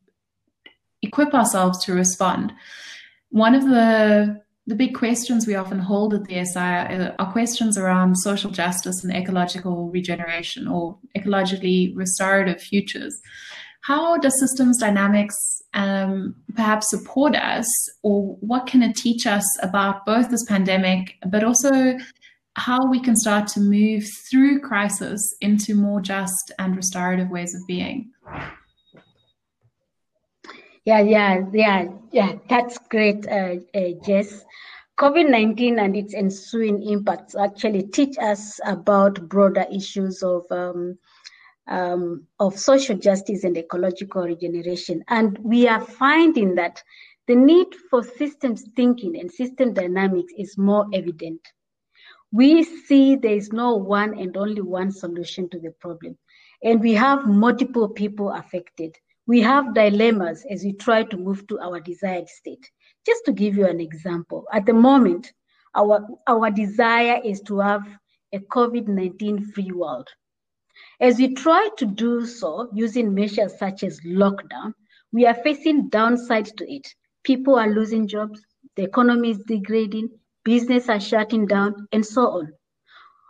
equip 1.00 1.32
ourselves 1.32 1.82
to 1.84 1.94
respond? 1.94 2.52
One 3.30 3.54
of 3.54 3.64
the 3.64 4.42
the 4.66 4.74
big 4.74 4.94
questions 4.94 5.46
we 5.46 5.54
often 5.54 5.78
hold 5.78 6.14
at 6.14 6.24
the 6.24 6.44
SI 6.44 6.58
are, 6.58 7.14
are 7.18 7.32
questions 7.32 7.76
around 7.76 8.16
social 8.16 8.50
justice 8.50 9.02
and 9.02 9.14
ecological 9.14 9.90
regeneration 9.90 10.68
or 10.68 10.98
ecologically 11.16 11.92
restorative 11.96 12.60
futures. 12.60 13.20
How 13.82 14.18
does 14.18 14.38
systems 14.38 14.78
dynamics 14.78 15.36
um, 15.72 16.34
perhaps 16.54 16.90
support 16.90 17.34
us, 17.34 17.66
or 18.02 18.36
what 18.40 18.66
can 18.66 18.82
it 18.82 18.96
teach 18.96 19.26
us 19.26 19.44
about 19.62 20.04
both 20.04 20.30
this 20.30 20.44
pandemic, 20.44 21.16
but 21.26 21.44
also 21.44 21.96
how 22.56 22.90
we 22.90 23.00
can 23.00 23.16
start 23.16 23.46
to 23.48 23.60
move 23.60 24.04
through 24.30 24.60
crisis 24.60 25.34
into 25.40 25.74
more 25.74 26.00
just 26.00 26.52
and 26.58 26.76
restorative 26.76 27.30
ways 27.30 27.54
of 27.54 27.66
being? 27.66 28.10
Yeah, 30.90 31.00
yeah, 31.02 31.44
yeah, 31.52 31.88
yeah. 32.10 32.32
That's 32.48 32.78
great, 32.88 33.26
uh, 33.28 33.56
uh, 33.74 33.90
Jess. 34.04 34.44
COVID 34.98 35.30
19 35.30 35.78
and 35.78 35.96
its 35.96 36.14
ensuing 36.14 36.82
impacts 36.82 37.36
actually 37.36 37.82
teach 37.84 38.18
us 38.18 38.58
about 38.66 39.28
broader 39.28 39.66
issues 39.72 40.22
of 40.22 40.44
um, 40.50 40.98
um, 41.68 42.26
of 42.40 42.58
social 42.58 42.96
justice 42.96 43.44
and 43.44 43.56
ecological 43.56 44.22
regeneration. 44.22 45.04
And 45.08 45.38
we 45.38 45.68
are 45.68 45.80
finding 45.80 46.56
that 46.56 46.82
the 47.28 47.36
need 47.36 47.68
for 47.88 48.02
systems 48.02 48.64
thinking 48.74 49.16
and 49.20 49.30
system 49.30 49.72
dynamics 49.74 50.32
is 50.36 50.58
more 50.58 50.86
evident. 50.92 51.40
We 52.32 52.64
see 52.64 53.14
there 53.16 53.36
is 53.36 53.52
no 53.52 53.76
one 53.76 54.18
and 54.18 54.36
only 54.36 54.62
one 54.62 54.90
solution 54.92 55.48
to 55.50 55.60
the 55.60 55.70
problem. 55.80 56.18
And 56.64 56.80
we 56.80 56.94
have 56.94 57.26
multiple 57.26 57.88
people 57.88 58.30
affected. 58.32 58.96
We 59.26 59.40
have 59.42 59.74
dilemmas 59.74 60.44
as 60.50 60.64
we 60.64 60.72
try 60.72 61.04
to 61.04 61.16
move 61.16 61.46
to 61.48 61.60
our 61.60 61.80
desired 61.80 62.28
state. 62.28 62.70
Just 63.06 63.24
to 63.26 63.32
give 63.32 63.56
you 63.56 63.66
an 63.66 63.80
example, 63.80 64.46
at 64.52 64.66
the 64.66 64.72
moment, 64.72 65.32
our, 65.74 66.06
our 66.26 66.50
desire 66.50 67.20
is 67.24 67.40
to 67.42 67.58
have 67.60 67.86
a 68.32 68.38
COVID 68.38 68.88
19 68.88 69.52
free 69.52 69.72
world. 69.72 70.08
As 71.00 71.18
we 71.18 71.34
try 71.34 71.68
to 71.78 71.86
do 71.86 72.26
so 72.26 72.68
using 72.72 73.14
measures 73.14 73.58
such 73.58 73.82
as 73.82 74.00
lockdown, 74.00 74.74
we 75.12 75.26
are 75.26 75.34
facing 75.34 75.88
downside 75.88 76.46
to 76.58 76.72
it. 76.72 76.86
People 77.24 77.56
are 77.56 77.68
losing 77.68 78.06
jobs, 78.06 78.40
the 78.76 78.84
economy 78.84 79.30
is 79.30 79.42
degrading, 79.46 80.10
business 80.44 80.88
are 80.88 81.00
shutting 81.00 81.46
down, 81.46 81.88
and 81.92 82.04
so 82.04 82.22
on. 82.28 82.52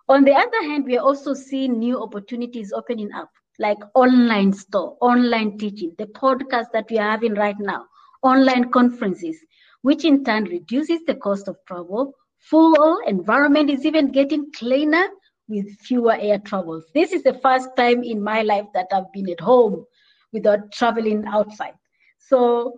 On 0.09 0.25
the 0.25 0.35
other 0.35 0.63
hand, 0.63 0.85
we 0.85 0.99
are 0.99 1.05
also 1.05 1.35
seeing 1.35 1.79
new 1.79 2.03
opportunities 2.03 2.73
opening 2.73 3.13
up, 3.13 3.31
like 3.61 3.79
online 3.95 4.53
store, 4.53 4.97
online 5.01 5.59
teaching, 5.59 5.95
the 5.99 6.07
podcast 6.07 6.67
that 6.73 6.91
we 6.91 6.99
are 6.99 7.11
having 7.13 7.35
right 7.35 7.59
now, 7.61 7.85
online 8.23 8.71
conferences, 8.71 9.37
which 9.83 10.05
in 10.05 10.25
turn 10.25 10.45
reduces 10.45 11.05
the 11.07 11.15
cost 11.15 11.47
of 11.49 11.57
travel. 11.67 12.15
Full 12.41 12.99
environment 13.07 13.71
is 13.71 13.85
even 13.87 14.11
getting 14.11 14.51
cleaner 14.53 15.07
with 15.49 15.67
fewer 15.81 16.17
air 16.19 16.39
travels. 16.39 16.85
This 16.95 17.13
is 17.13 17.23
the 17.23 17.35
first 17.35 17.69
time 17.77 18.03
in 18.03 18.23
my 18.23 18.43
life 18.43 18.67
that 18.75 18.87
I've 18.93 19.13
been 19.13 19.31
at 19.31 19.41
home 19.41 19.85
without 20.33 20.73
traveling 20.73 21.25
outside. 21.27 21.75
So 22.19 22.75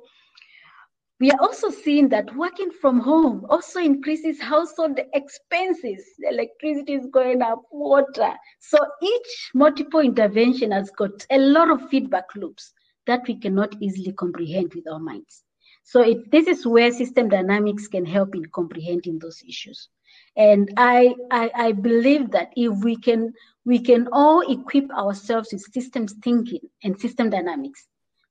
we 1.23 1.31
are 1.31 1.41
also 1.41 1.71
seeing 1.71 2.09
that 2.09 2.35
working 2.35 2.73
from 2.73 2.99
home 2.99 3.47
also 3.49 3.79
increases 3.79 4.41
household 4.41 4.99
expenses. 5.15 6.05
Electricity 6.29 6.95
is 6.95 7.07
going 7.13 7.41
up, 7.43 7.63
water. 7.71 8.33
So 8.59 8.77
each 9.01 9.51
multiple 9.55 10.01
intervention 10.01 10.73
has 10.73 10.91
got 10.91 11.25
a 11.31 11.39
lot 11.39 11.71
of 11.71 11.89
feedback 11.89 12.25
loops 12.35 12.73
that 13.07 13.21
we 13.29 13.37
cannot 13.37 13.73
easily 13.81 14.11
comprehend 14.15 14.75
with 14.75 14.89
our 14.91 14.99
minds. 14.99 15.45
So 15.85 16.01
it, 16.01 16.29
this 16.33 16.49
is 16.49 16.67
where 16.67 16.91
system 16.91 17.29
dynamics 17.29 17.87
can 17.87 18.05
help 18.05 18.35
in 18.35 18.47
comprehending 18.47 19.21
those 19.21 19.45
issues. 19.49 19.91
And 20.37 20.73
I, 20.77 21.15
I, 21.31 21.51
I 21.55 21.71
believe 21.71 22.33
that 22.33 22.53
if 22.57 22.83
we 22.83 22.97
can 22.97 23.33
we 23.65 23.79
can 23.79 24.09
all 24.11 24.41
equip 24.41 24.91
ourselves 24.91 25.53
with 25.53 25.63
systems 25.73 26.17
thinking 26.25 26.69
and 26.83 26.99
system 26.99 27.31
dynamics, 27.31 27.87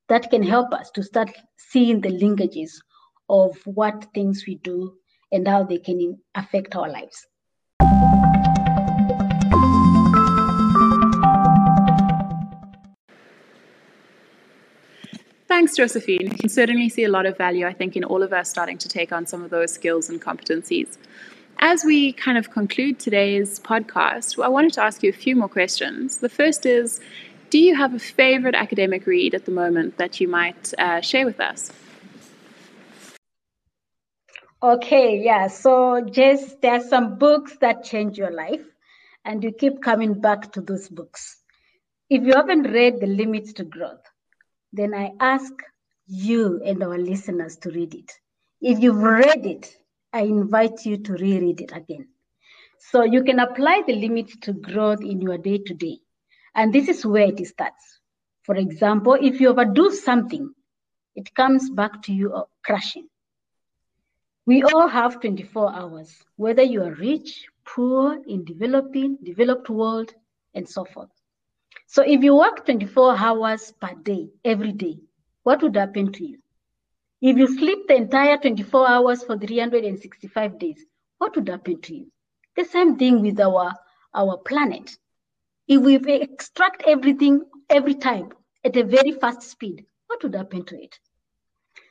that 0.08 0.30
can 0.30 0.42
help 0.42 0.72
us 0.72 0.90
to 0.92 1.02
start 1.02 1.30
seeing 1.56 2.00
the 2.00 2.10
linkages 2.10 2.70
of 3.28 3.56
what 3.64 4.06
things 4.14 4.44
we 4.46 4.56
do 4.56 4.94
and 5.30 5.48
how 5.48 5.62
they 5.62 5.78
can 5.78 6.18
affect 6.34 6.76
our 6.76 6.88
lives. 6.88 7.26
Thanks, 15.48 15.76
Josephine. 15.76 16.22
You 16.22 16.30
can 16.30 16.48
certainly 16.48 16.88
see 16.88 17.04
a 17.04 17.10
lot 17.10 17.26
of 17.26 17.36
value, 17.36 17.66
I 17.66 17.74
think, 17.74 17.94
in 17.94 18.04
all 18.04 18.22
of 18.22 18.32
us 18.32 18.48
starting 18.48 18.78
to 18.78 18.88
take 18.88 19.12
on 19.12 19.26
some 19.26 19.44
of 19.44 19.50
those 19.50 19.72
skills 19.72 20.08
and 20.08 20.20
competencies. 20.20 20.96
As 21.58 21.84
we 21.84 22.12
kind 22.14 22.38
of 22.38 22.50
conclude 22.50 22.98
today's 22.98 23.60
podcast, 23.60 24.42
I 24.42 24.48
wanted 24.48 24.72
to 24.72 24.82
ask 24.82 25.02
you 25.02 25.10
a 25.10 25.12
few 25.12 25.36
more 25.36 25.48
questions. 25.48 26.18
The 26.18 26.28
first 26.28 26.64
is 26.64 27.00
do 27.52 27.58
you 27.58 27.76
have 27.76 27.92
a 27.92 27.98
favorite 27.98 28.54
academic 28.54 29.06
read 29.06 29.34
at 29.34 29.44
the 29.44 29.50
moment 29.50 29.98
that 29.98 30.22
you 30.22 30.26
might 30.26 30.72
uh, 30.78 31.02
share 31.02 31.26
with 31.26 31.38
us? 31.38 31.70
Okay, 34.62 35.22
yeah. 35.22 35.48
So, 35.48 36.00
just 36.00 36.62
there 36.62 36.76
are 36.76 36.80
some 36.80 37.18
books 37.18 37.58
that 37.60 37.84
change 37.84 38.16
your 38.16 38.30
life, 38.30 38.64
and 39.26 39.44
you 39.44 39.52
keep 39.52 39.82
coming 39.82 40.18
back 40.18 40.50
to 40.52 40.62
those 40.62 40.88
books. 40.88 41.42
If 42.08 42.22
you 42.22 42.32
haven't 42.32 42.72
read 42.72 43.00
The 43.00 43.06
Limits 43.06 43.52
to 43.54 43.64
Growth, 43.64 44.06
then 44.72 44.94
I 44.94 45.12
ask 45.20 45.52
you 46.06 46.62
and 46.64 46.82
our 46.82 46.96
listeners 46.96 47.58
to 47.58 47.70
read 47.70 47.94
it. 47.94 48.12
If 48.62 48.80
you've 48.80 49.02
read 49.02 49.44
it, 49.44 49.76
I 50.10 50.22
invite 50.22 50.86
you 50.86 50.96
to 50.96 51.12
reread 51.12 51.60
it 51.60 51.72
again. 51.76 52.08
So 52.78 53.04
you 53.04 53.22
can 53.22 53.40
apply 53.40 53.82
the 53.86 53.96
limits 53.96 54.38
to 54.38 54.54
growth 54.54 55.02
in 55.02 55.20
your 55.20 55.36
day 55.36 55.58
to 55.58 55.74
day. 55.74 55.98
And 56.54 56.72
this 56.72 56.88
is 56.88 57.06
where 57.06 57.28
it 57.28 57.46
starts. 57.46 58.00
For 58.42 58.56
example, 58.56 59.16
if 59.20 59.40
you 59.40 59.48
overdo 59.48 59.90
something, 59.90 60.52
it 61.14 61.34
comes 61.34 61.70
back 61.70 62.02
to 62.02 62.12
you 62.12 62.44
crashing. 62.64 63.08
We 64.44 64.62
all 64.64 64.88
have 64.88 65.20
24 65.20 65.72
hours, 65.72 66.22
whether 66.36 66.62
you 66.62 66.82
are 66.82 66.94
rich, 66.94 67.46
poor, 67.64 68.18
in 68.26 68.44
developing, 68.44 69.18
developed 69.22 69.70
world, 69.70 70.12
and 70.54 70.68
so 70.68 70.84
forth. 70.84 71.10
So 71.86 72.02
if 72.02 72.22
you 72.24 72.34
work 72.34 72.64
24 72.64 73.16
hours 73.16 73.72
per 73.80 73.94
day, 73.94 74.30
every 74.44 74.72
day, 74.72 74.98
what 75.44 75.62
would 75.62 75.76
happen 75.76 76.12
to 76.12 76.26
you? 76.26 76.38
If 77.20 77.36
you 77.36 77.46
sleep 77.46 77.86
the 77.86 77.94
entire 77.94 78.36
24 78.36 78.88
hours 78.88 79.22
for 79.22 79.38
365 79.38 80.58
days, 80.58 80.84
what 81.18 81.36
would 81.36 81.48
happen 81.48 81.80
to 81.82 81.94
you? 81.94 82.10
The 82.56 82.64
same 82.64 82.96
thing 82.96 83.22
with 83.22 83.38
our, 83.38 83.72
our 84.12 84.38
planet. 84.38 84.96
If 85.68 85.80
we 85.80 85.96
extract 85.96 86.82
everything 86.86 87.44
every 87.70 87.94
time 87.94 88.30
at 88.64 88.76
a 88.76 88.84
very 88.84 89.12
fast 89.12 89.42
speed, 89.42 89.86
what 90.06 90.22
would 90.22 90.34
happen 90.34 90.64
to 90.66 90.82
it? 90.82 90.98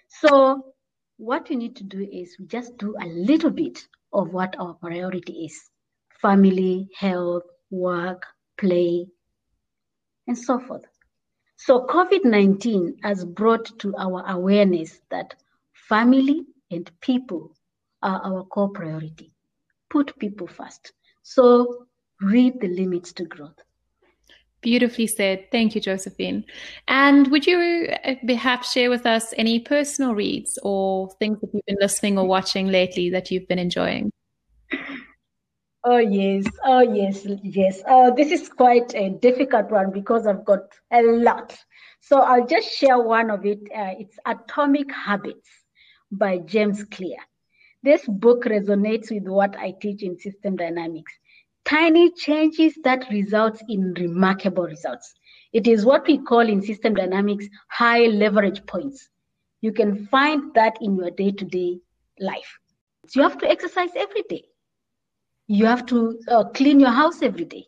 So 0.08 0.74
what 1.18 1.50
we 1.50 1.56
need 1.56 1.76
to 1.78 1.84
do 1.84 2.08
is 2.12 2.36
we 2.40 2.46
just 2.46 2.78
do 2.78 2.96
a 3.00 3.06
little 3.06 3.50
bit 3.50 3.88
of 4.14 4.34
what 4.34 4.56
our 4.60 4.74
priority 4.74 5.46
is 5.46 5.70
family, 6.22 6.88
health, 6.96 7.44
work, 7.72 8.26
play, 8.58 9.08
and 10.28 10.38
so 10.38 10.60
forth. 10.60 10.86
So 11.56 11.86
COVID 11.88 12.26
19 12.26 12.98
has 13.04 13.26
brought 13.26 13.80
to 13.80 13.96
our 13.98 14.24
awareness 14.28 15.00
that 15.10 15.36
family 15.74 16.46
and 16.70 16.90
people 17.02 17.56
are 18.04 18.22
our 18.24 18.44
core 18.46 18.70
priority. 18.70 19.32
Put 19.90 20.18
people 20.20 20.48
first. 20.48 20.94
So 21.24 21.88
read 22.22 22.60
the 22.62 22.68
limits 22.68 23.12
to 23.14 23.26
growth. 23.26 23.62
Beautifully 24.62 25.08
said. 25.08 25.50
Thank 25.52 25.74
you, 25.74 25.82
Josephine. 25.82 26.46
And 26.88 27.28
would 27.32 27.48
you 27.48 27.90
uh, 28.06 28.16
perhaps 28.26 28.72
share 28.72 28.92
with 28.92 29.08
us 29.08 29.34
any 29.38 29.60
personal 29.60 30.14
reads 30.14 30.60
or 30.62 31.10
things 31.20 31.40
that 31.42 31.50
you've 31.52 31.66
been 31.66 31.78
listening 31.82 32.20
or 32.20 32.28
watching 32.28 32.68
lately 32.68 33.10
that 33.10 33.32
you've 33.32 33.48
been 33.48 33.58
enjoying? 33.58 34.12
Oh 35.84 35.98
yes, 35.98 36.46
oh 36.64 36.82
yes, 36.82 37.26
yes. 37.42 37.82
Uh, 37.88 38.12
this 38.12 38.32
is 38.32 38.50
quite 38.50 38.94
a 38.94 39.10
difficult 39.10 39.72
one 39.72 39.90
because 39.92 40.28
I've 40.28 40.46
got 40.46 40.60
a 40.92 41.02
lot. 41.02 41.58
So 42.02 42.20
I'll 42.22 42.46
just 42.46 42.70
share 42.72 43.00
one 43.00 43.32
of 43.32 43.48
it. 43.48 43.62
Uh, 43.76 43.96
it's 43.98 44.20
Atomic 44.28 44.92
Habits 44.92 45.50
by 46.12 46.38
James 46.38 46.84
Clear. 46.84 47.18
This 47.82 48.06
book 48.06 48.44
resonates 48.44 49.12
with 49.12 49.28
what 49.28 49.56
I 49.58 49.72
teach 49.82 50.04
in 50.04 50.20
system 50.20 50.56
dynamics 50.56 51.14
tiny 51.66 52.12
changes 52.12 52.78
that 52.84 53.10
result 53.12 53.62
in 53.70 53.94
remarkable 53.98 54.64
results. 54.64 55.14
It 55.54 55.68
is 55.68 55.86
what 55.86 56.08
we 56.08 56.18
call 56.18 56.42
in 56.48 56.62
system 56.62 56.94
dynamics 56.94 57.48
high 57.70 58.06
leverage 58.08 58.66
points. 58.66 59.10
You 59.62 59.72
can 59.74 60.08
find 60.08 60.54
that 60.56 60.78
in 60.82 60.96
your 60.96 61.12
day 61.12 61.32
to 61.32 61.46
day 61.46 61.80
life. 62.20 62.60
So 63.08 63.20
you 63.20 63.24
have 63.28 63.38
to 63.40 63.50
exercise 63.50 63.92
every 63.96 64.24
day. 64.30 64.44
You 65.48 65.66
have 65.66 65.86
to 65.88 66.20
uh, 66.30 66.46
clean 66.50 66.80
your 66.80 66.92
house 66.92 67.22
every 67.22 67.46
day. 67.46 67.68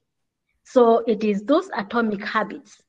So 0.63 1.03
it 1.07 1.23
is 1.23 1.43
those 1.43 1.69
atomic 1.75 2.23
habits 2.23 2.81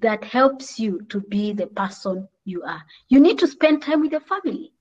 that 0.00 0.24
helps 0.24 0.78
you 0.78 1.02
to 1.10 1.20
be 1.20 1.52
the 1.52 1.66
person 1.66 2.28
you 2.44 2.62
are. 2.62 2.82
You 3.08 3.20
need 3.20 3.38
to 3.38 3.46
spend 3.46 3.82
time 3.82 4.00
with 4.00 4.12
your 4.12 4.20
family. 4.20 4.72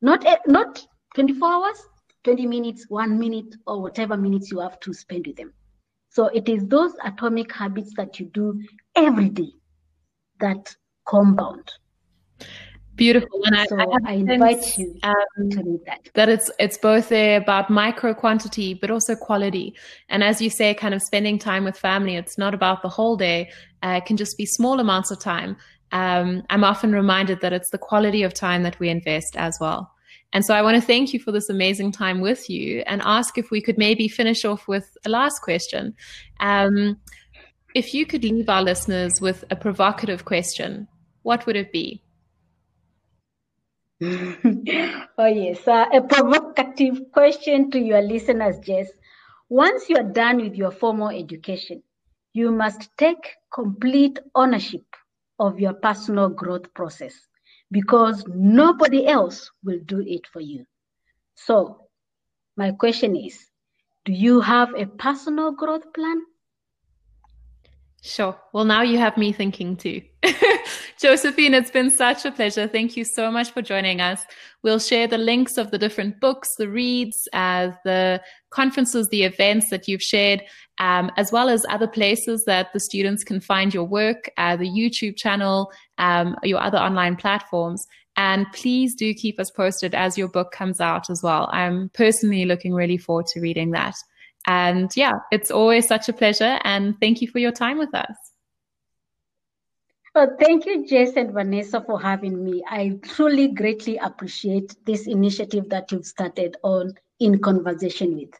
Not, 0.00 0.24
not 0.46 0.86
24 1.14 1.48
hours, 1.48 1.82
20 2.24 2.46
minutes, 2.46 2.86
one 2.88 3.18
minute, 3.18 3.54
or 3.66 3.82
whatever 3.82 4.16
minutes 4.16 4.50
you 4.50 4.60
have 4.60 4.78
to 4.80 4.92
spend 4.92 5.26
with 5.26 5.36
them. 5.36 5.52
So 6.10 6.26
it 6.28 6.48
is 6.48 6.64
those 6.66 6.92
atomic 7.04 7.52
habits 7.52 7.92
that 7.96 8.18
you 8.18 8.26
do 8.26 8.60
every 8.96 9.28
day 9.28 9.52
that 10.40 10.74
compound. 11.06 11.70
Beautiful, 12.94 13.40
and 13.44 13.68
so 13.68 13.78
I, 13.78 13.84
I, 13.84 13.98
I 14.04 14.12
invite 14.14 14.64
sense, 14.64 14.78
you 14.78 14.98
um, 15.04 15.50
to 15.50 15.62
read 15.62 15.80
that. 15.86 16.10
That 16.14 16.28
it's 16.28 16.50
it's 16.58 16.76
both 16.76 17.12
about 17.12 17.70
micro 17.70 18.12
quantity, 18.12 18.74
but 18.74 18.90
also 18.90 19.14
quality. 19.14 19.72
And 20.08 20.24
as 20.24 20.42
you 20.42 20.50
say, 20.50 20.74
kind 20.74 20.94
of 20.94 21.00
spending 21.00 21.38
time 21.38 21.62
with 21.62 21.78
family. 21.78 22.16
It's 22.16 22.36
not 22.36 22.54
about 22.54 22.82
the 22.82 22.88
whole 22.88 23.16
day. 23.16 23.50
Uh, 23.84 24.00
it 24.02 24.06
can 24.06 24.16
just 24.16 24.36
be 24.36 24.44
small 24.44 24.80
amounts 24.80 25.12
of 25.12 25.20
time. 25.20 25.56
Um, 25.92 26.42
I'm 26.50 26.64
often 26.64 26.90
reminded 26.90 27.40
that 27.40 27.52
it's 27.52 27.70
the 27.70 27.78
quality 27.78 28.24
of 28.24 28.34
time 28.34 28.64
that 28.64 28.80
we 28.80 28.88
invest 28.88 29.36
as 29.36 29.56
well. 29.60 29.92
And 30.32 30.44
so 30.44 30.54
I 30.54 30.62
want 30.62 30.74
to 30.74 30.86
thank 30.86 31.14
you 31.14 31.20
for 31.20 31.32
this 31.32 31.48
amazing 31.48 31.92
time 31.92 32.20
with 32.20 32.50
you 32.50 32.82
and 32.86 33.00
ask 33.04 33.38
if 33.38 33.50
we 33.50 33.62
could 33.62 33.78
maybe 33.78 34.08
finish 34.08 34.44
off 34.44 34.68
with 34.68 34.96
a 35.06 35.08
last 35.08 35.40
question. 35.40 35.94
Um, 36.40 36.98
if 37.74 37.94
you 37.94 38.04
could 38.04 38.24
leave 38.24 38.48
our 38.48 38.62
listeners 38.62 39.20
with 39.20 39.44
a 39.50 39.56
provocative 39.56 40.24
question, 40.24 40.86
what 41.22 41.46
would 41.46 41.56
it 41.56 41.72
be? 41.72 42.02
oh, 44.02 45.26
yes. 45.26 45.66
Uh, 45.66 45.86
a 45.92 46.00
provocative 46.02 47.10
question 47.12 47.70
to 47.70 47.78
your 47.78 48.02
listeners, 48.02 48.58
Jess. 48.60 48.88
Once 49.48 49.88
you 49.88 49.96
are 49.96 50.02
done 50.02 50.42
with 50.42 50.54
your 50.54 50.70
formal 50.70 51.08
education, 51.08 51.82
you 52.34 52.52
must 52.52 52.90
take 52.98 53.36
complete 53.52 54.18
ownership 54.34 54.84
of 55.38 55.58
your 55.58 55.72
personal 55.72 56.28
growth 56.28 56.72
process 56.74 57.27
because 57.70 58.24
nobody 58.28 59.06
else 59.06 59.50
will 59.64 59.80
do 59.86 60.00
it 60.06 60.26
for 60.26 60.40
you. 60.40 60.66
So, 61.34 61.88
my 62.56 62.72
question 62.72 63.16
is 63.16 63.50
Do 64.04 64.12
you 64.12 64.40
have 64.40 64.74
a 64.74 64.86
personal 64.86 65.52
growth 65.52 65.92
plan? 65.92 66.22
Sure. 68.02 68.38
Well, 68.52 68.64
now 68.64 68.82
you 68.82 68.96
have 68.98 69.16
me 69.16 69.32
thinking 69.32 69.76
too. 69.76 70.00
Josephine, 71.00 71.54
it's 71.54 71.70
been 71.70 71.90
such 71.90 72.24
a 72.24 72.30
pleasure. 72.30 72.68
Thank 72.68 72.96
you 72.96 73.04
so 73.04 73.30
much 73.30 73.50
for 73.50 73.60
joining 73.60 74.00
us. 74.00 74.22
We'll 74.62 74.78
share 74.78 75.08
the 75.08 75.18
links 75.18 75.58
of 75.58 75.70
the 75.70 75.78
different 75.78 76.20
books, 76.20 76.48
the 76.58 76.68
reads, 76.68 77.28
uh, 77.32 77.72
the 77.84 78.22
conferences, 78.50 79.08
the 79.10 79.24
events 79.24 79.70
that 79.70 79.88
you've 79.88 80.02
shared, 80.02 80.42
um, 80.78 81.10
as 81.16 81.32
well 81.32 81.48
as 81.48 81.66
other 81.68 81.88
places 81.88 82.44
that 82.46 82.72
the 82.72 82.80
students 82.80 83.24
can 83.24 83.40
find 83.40 83.74
your 83.74 83.84
work, 83.84 84.30
uh, 84.36 84.56
the 84.56 84.68
YouTube 84.68 85.16
channel, 85.16 85.72
um, 85.98 86.36
your 86.44 86.60
other 86.60 86.78
online 86.78 87.16
platforms. 87.16 87.84
And 88.16 88.46
please 88.52 88.94
do 88.94 89.12
keep 89.14 89.38
us 89.38 89.50
posted 89.50 89.94
as 89.94 90.18
your 90.18 90.28
book 90.28 90.50
comes 90.52 90.80
out 90.80 91.10
as 91.10 91.20
well. 91.22 91.48
I'm 91.52 91.90
personally 91.94 92.44
looking 92.44 92.74
really 92.74 92.98
forward 92.98 93.26
to 93.28 93.40
reading 93.40 93.70
that. 93.72 93.94
And 94.48 94.90
yeah, 94.96 95.18
it's 95.30 95.50
always 95.50 95.86
such 95.86 96.08
a 96.08 96.12
pleasure. 96.12 96.58
And 96.64 96.98
thank 97.00 97.20
you 97.20 97.28
for 97.28 97.38
your 97.38 97.52
time 97.52 97.78
with 97.78 97.94
us. 97.94 98.16
Well, 100.14 100.36
thank 100.40 100.64
you, 100.64 100.86
Jess 100.86 101.12
and 101.16 101.32
Vanessa, 101.32 101.82
for 101.82 102.00
having 102.00 102.42
me. 102.42 102.64
I 102.68 102.98
truly 103.02 103.48
greatly 103.48 103.98
appreciate 103.98 104.74
this 104.86 105.06
initiative 105.06 105.68
that 105.68 105.92
you've 105.92 106.06
started 106.06 106.56
on 106.62 106.94
In 107.20 107.38
Conversation 107.38 108.16
with. 108.16 108.30